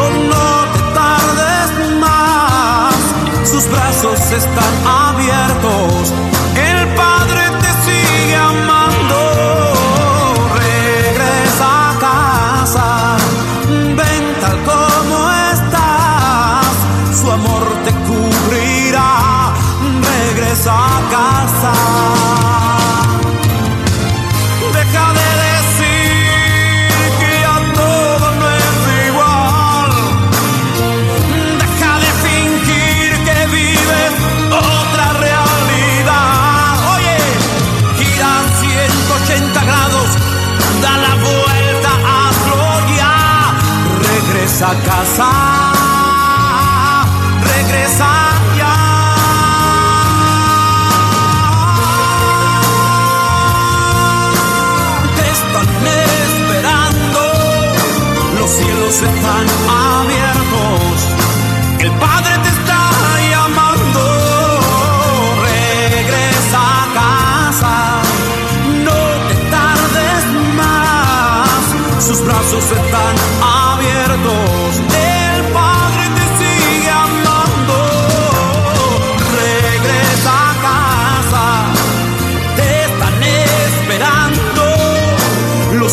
Oh, 0.00 0.12
no 0.32 0.48
te 0.74 0.82
tardes 0.98 1.68
más, 2.00 2.94
sus 3.50 3.64
brazos 3.70 4.20
están 4.32 4.74
abiertos, 4.86 5.03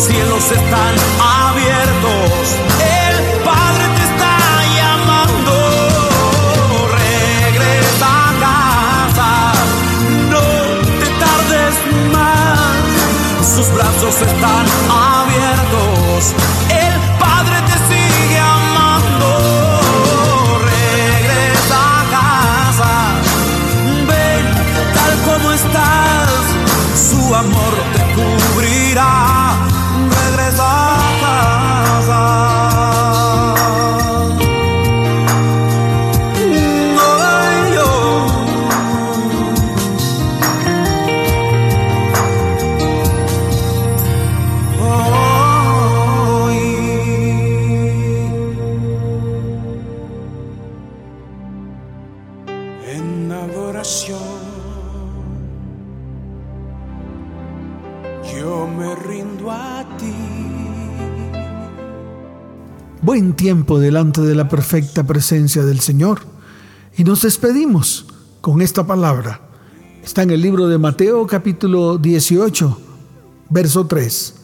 cielos 0.02 0.50
están 0.50 1.31
delante 63.52 64.22
de 64.22 64.34
la 64.34 64.48
perfecta 64.48 65.04
presencia 65.04 65.62
del 65.62 65.80
Señor. 65.80 66.20
Y 66.96 67.04
nos 67.04 67.22
despedimos 67.22 68.06
con 68.40 68.62
esta 68.62 68.86
palabra. 68.86 69.40
Está 70.02 70.22
en 70.22 70.30
el 70.30 70.40
libro 70.40 70.68
de 70.68 70.78
Mateo 70.78 71.26
capítulo 71.26 71.98
18, 71.98 72.80
verso 73.50 73.86
3. 73.86 74.34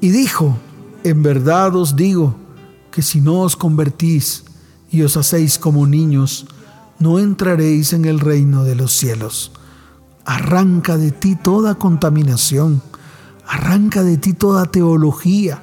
Y 0.00 0.10
dijo, 0.10 0.56
en 1.04 1.22
verdad 1.22 1.76
os 1.76 1.94
digo 1.94 2.34
que 2.90 3.02
si 3.02 3.20
no 3.20 3.40
os 3.42 3.54
convertís 3.54 4.44
y 4.90 5.02
os 5.02 5.16
hacéis 5.16 5.58
como 5.58 5.86
niños, 5.86 6.46
no 6.98 7.20
entraréis 7.20 7.92
en 7.92 8.04
el 8.04 8.18
reino 8.18 8.64
de 8.64 8.74
los 8.74 8.92
cielos. 8.92 9.52
Arranca 10.24 10.96
de 10.96 11.12
ti 11.12 11.36
toda 11.36 11.76
contaminación, 11.76 12.82
arranca 13.46 14.02
de 14.02 14.18
ti 14.18 14.32
toda 14.32 14.66
teología, 14.66 15.62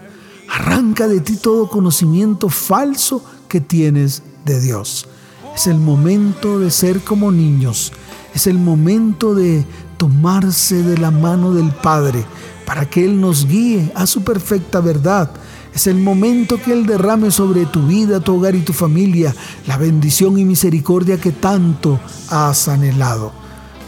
arranca 0.56 1.08
de 1.08 1.20
ti 1.20 1.36
todo 1.36 1.68
conocimiento 1.68 2.48
falso 2.48 3.22
que 3.50 3.60
tienes 3.60 4.24
de 4.46 4.62
Dios. 4.62 5.06
Es 5.54 5.68
el 5.68 5.78
momento 5.78 6.60
de 6.60 6.72
ser 6.72 7.02
como 7.02 7.32
niños, 7.32 7.92
es 8.34 8.48
el 8.48 8.58
momento 8.58 9.36
de 9.36 9.66
tomarse 9.98 10.82
de 10.82 10.98
la 10.98 11.12
mano 11.12 11.54
del 11.54 11.72
Padre 11.72 12.26
para 12.66 12.90
que 12.90 13.04
Él 13.04 13.20
nos 13.20 13.48
guíe 13.48 13.92
a 13.96 14.08
su 14.08 14.24
perfecta 14.24 14.80
verdad. 14.80 15.30
Es 15.74 15.88
el 15.88 15.98
momento 15.98 16.62
que 16.62 16.72
Él 16.72 16.86
derrame 16.86 17.32
sobre 17.32 17.66
tu 17.66 17.86
vida, 17.88 18.22
tu 18.22 18.36
hogar 18.38 18.56
y 18.56 18.62
tu 18.62 18.72
familia 18.72 19.36
la 19.68 19.78
bendición 19.78 20.40
y 20.40 20.46
misericordia 20.46 21.20
que 21.20 21.34
tanto 21.34 22.00
has 22.30 22.70
anhelado. 22.70 23.34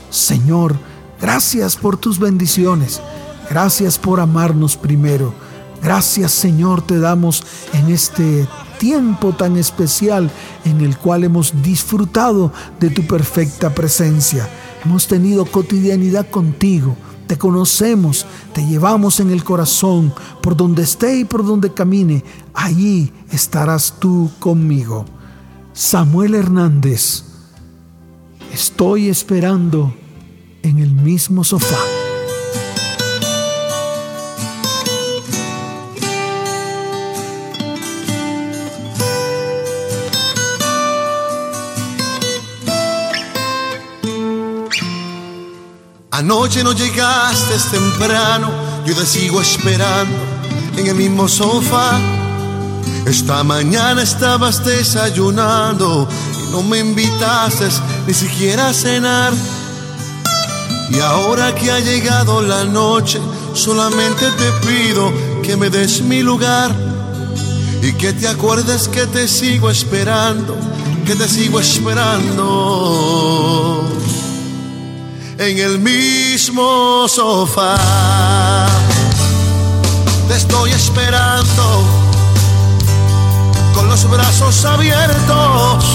Señor, 0.09 0.75
gracias 1.21 1.77
por 1.77 1.95
tus 1.95 2.19
bendiciones. 2.19 3.01
Gracias 3.49 3.97
por 3.97 4.19
amarnos 4.19 4.75
primero. 4.75 5.46
Gracias 5.81 6.31
Señor 6.31 6.81
te 6.81 6.99
damos 6.99 7.43
en 7.73 7.89
este 7.89 8.47
tiempo 8.77 9.33
tan 9.33 9.57
especial 9.57 10.29
en 10.65 10.81
el 10.81 10.97
cual 10.97 11.23
hemos 11.23 11.61
disfrutado 11.61 12.51
de 12.79 12.89
tu 12.89 13.05
perfecta 13.05 13.73
presencia. 13.73 14.47
Hemos 14.83 15.07
tenido 15.07 15.45
cotidianidad 15.45 16.29
contigo. 16.29 16.95
Te 17.27 17.37
conocemos, 17.37 18.25
te 18.53 18.65
llevamos 18.65 19.19
en 19.19 19.31
el 19.31 19.43
corazón, 19.43 20.13
por 20.41 20.55
donde 20.55 20.83
esté 20.83 21.17
y 21.17 21.25
por 21.25 21.45
donde 21.45 21.73
camine, 21.73 22.23
allí 22.53 23.11
estarás 23.31 23.95
tú 23.99 24.31
conmigo. 24.39 25.05
Samuel 25.73 26.35
Hernández. 26.35 27.23
Estoy 28.53 29.09
esperando 29.09 29.93
en 30.63 30.79
el 30.79 30.93
mismo 30.93 31.43
sofá. 31.43 31.96
Anoche 46.29 46.61
no 46.61 46.73
llegaste 46.73 47.55
temprano, 47.71 48.51
yo 48.85 48.93
te 48.93 49.05
sigo 49.05 49.39
esperando 49.39 50.17
en 50.75 50.87
el 50.87 50.95
mismo 50.95 51.25
sofá. 51.25 51.97
Esta 53.05 53.45
mañana 53.45 54.01
estabas 54.01 54.61
desayunando 54.65 56.05
y 56.37 56.51
no 56.51 56.63
me 56.63 56.79
invitaste 56.79 57.69
ni 58.05 58.13
siquiera 58.13 58.67
a 58.67 58.73
cenar. 58.73 59.31
Y 60.89 60.99
ahora 60.99 61.55
que 61.55 61.71
ha 61.71 61.79
llegado 61.79 62.41
la 62.41 62.65
noche, 62.65 63.21
solamente 63.53 64.25
te 64.31 64.51
pido 64.67 65.13
que 65.41 65.55
me 65.55 65.69
des 65.69 66.01
mi 66.01 66.23
lugar 66.23 66.75
y 67.81 67.93
que 67.93 68.11
te 68.11 68.27
acuerdes 68.27 68.89
que 68.89 69.05
te 69.05 69.29
sigo 69.29 69.69
esperando, 69.69 70.57
que 71.05 71.15
te 71.15 71.29
sigo 71.29 71.61
esperando 71.61 72.97
en 75.39 75.57
el 75.59 75.79
mismo 75.79 77.07
sofá. 77.07 77.77
Te 80.27 80.35
estoy 80.35 80.71
esperando 80.71 81.83
con 83.73 83.87
los 83.87 84.09
brazos 84.09 84.65
abiertos. 84.65 85.85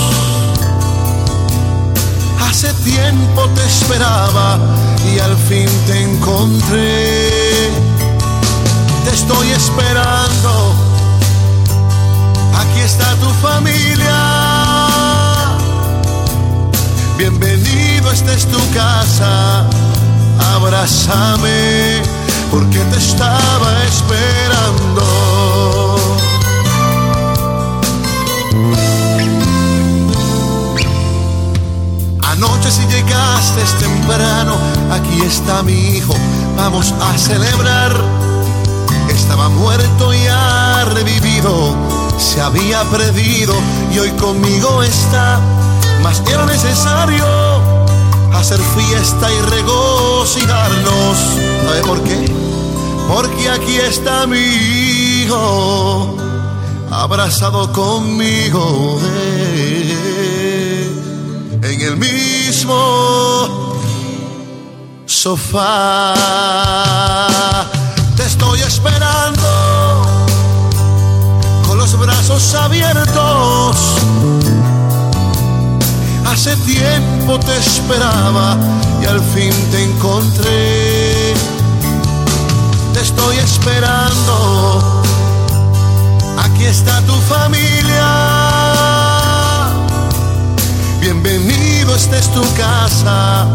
Hace 2.40 2.72
tiempo 2.84 3.48
te 3.54 3.64
esperaba 3.66 4.58
y 5.12 5.18
al 5.18 5.36
fin 5.36 5.68
te 5.86 6.02
encontré. 6.02 7.70
Te 9.04 9.10
estoy 9.10 9.50
esperando. 9.50 10.74
Aquí 12.54 12.80
está 12.80 13.14
tu 13.16 13.28
familia 13.46 14.52
Bienvenido, 17.22 17.81
esta 18.10 18.32
es 18.32 18.46
tu 18.46 18.58
casa. 18.72 19.66
Abrázame 20.54 22.02
porque 22.50 22.78
te 22.78 22.96
estaba 22.98 23.84
esperando. 23.84 25.04
Anoche 32.22 32.70
si 32.70 32.86
llegaste 32.86 33.62
temprano, 33.78 34.56
aquí 34.90 35.20
está 35.22 35.62
mi 35.62 35.96
hijo, 35.96 36.14
vamos 36.56 36.94
a 37.00 37.18
celebrar. 37.18 37.92
Estaba 39.08 39.48
muerto 39.48 40.14
y 40.14 40.26
ha 40.26 40.84
revivido, 40.94 41.76
se 42.18 42.40
había 42.40 42.82
perdido 42.84 43.54
y 43.92 43.98
hoy 43.98 44.10
conmigo 44.12 44.82
está 44.82 45.40
mas 46.02 46.20
era 46.28 46.44
necesario 46.44 47.61
hacer 48.34 48.60
fiesta 48.60 49.32
y 49.32 49.40
regocijarnos. 49.40 51.18
¿Sabe 51.64 51.80
por 51.82 52.02
qué? 52.02 52.32
Porque 53.08 53.50
aquí 53.50 53.76
está 53.76 54.26
mi 54.26 54.38
hijo, 54.38 56.16
abrazado 56.90 57.72
conmigo 57.72 58.98
eh, 59.04 60.90
en 61.62 61.80
el 61.80 61.96
mismo 61.96 63.74
sofá. 65.06 66.14
Te 68.16 68.24
estoy 68.24 68.60
esperando 68.60 69.42
con 71.66 71.78
los 71.78 71.98
brazos 71.98 72.54
abiertos 72.54 73.76
Hace 76.32 76.56
tiempo 76.64 77.38
te 77.38 77.54
esperaba 77.58 78.56
y 79.02 79.04
al 79.04 79.20
fin 79.20 79.52
te 79.70 79.84
encontré. 79.84 81.34
Te 82.94 83.00
estoy 83.02 83.36
esperando. 83.36 85.02
Aquí 86.38 86.64
está 86.64 87.02
tu 87.02 87.12
familia. 87.12 88.08
Bienvenido, 91.00 91.94
esta 91.94 92.16
es 92.16 92.32
tu 92.32 92.42
casa. 92.54 93.46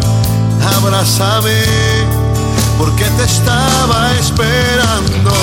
Abrázame 0.78 1.64
porque 2.78 3.06
te 3.06 3.24
estaba 3.24 4.14
esperando. 4.20 5.34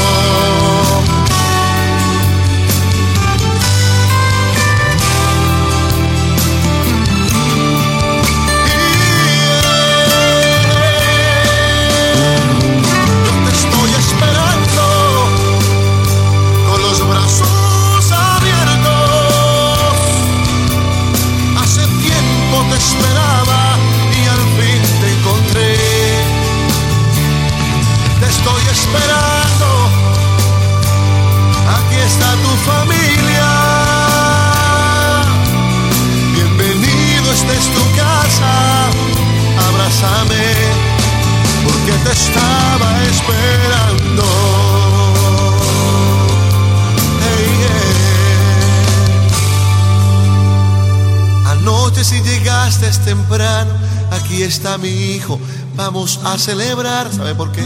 Está 54.44 54.76
mi 54.78 54.88
hijo, 54.88 55.40
vamos 55.74 56.20
a 56.24 56.38
celebrar. 56.38 57.12
¿Sabe 57.12 57.34
por 57.34 57.50
qué? 57.52 57.64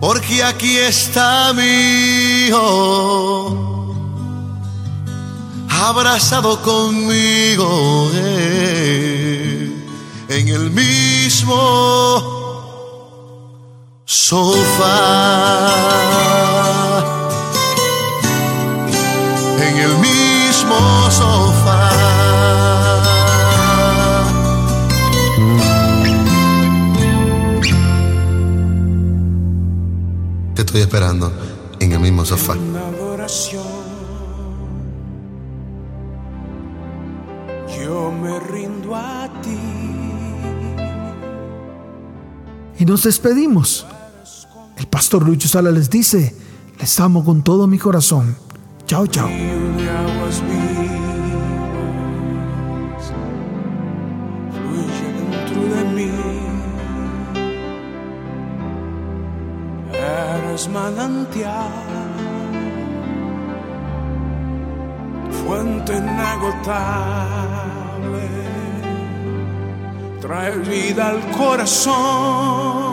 Porque 0.00 0.42
aquí 0.42 0.76
está 0.78 1.52
mi 1.52 2.46
hijo, 2.46 3.94
abrazado 5.68 6.60
conmigo 6.62 8.10
eh, 8.14 9.70
en 10.28 10.48
el 10.48 10.70
mismo 10.70 12.39
sofá. 14.30 15.74
En 19.66 19.76
el 19.86 19.94
mismo 19.98 20.78
sofá. 21.10 21.90
estoy 30.54 30.82
esperando 30.82 31.32
en 31.80 31.90
el 31.90 31.98
mismo 31.98 32.24
sofá. 32.24 32.54
Yo 37.76 38.12
me 38.12 38.38
rindo 38.38 38.94
a 38.94 39.28
ti. 39.42 39.58
Y 42.78 42.84
nos 42.84 43.02
despedimos. 43.02 43.89
El 44.80 44.86
pastor 44.86 45.22
Lucho 45.22 45.46
Sala 45.46 45.70
les 45.70 45.90
dice, 45.90 46.34
les 46.80 47.00
amo 47.00 47.22
con 47.22 47.44
todo 47.44 47.66
mi 47.66 47.78
corazón. 47.78 48.34
Chao, 48.86 49.06
chao. 49.06 49.28
manantial, 60.68 61.68
fuente 65.44 65.96
inagotable, 65.96 67.28
trae 70.20 70.58
vida 70.58 71.08
al 71.08 71.20
corazón, 71.30 72.89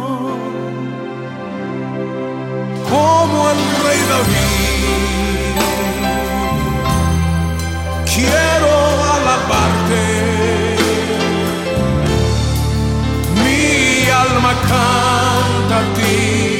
como 2.89 3.49
el 3.49 3.57
rey 3.83 4.01
David. 4.11 4.47
Quiero 8.13 8.69
alabarte, 9.15 10.03
mi 13.43 14.09
alma 14.09 14.53
canta 14.69 15.77
a 15.79 15.93
ti. 15.95 16.57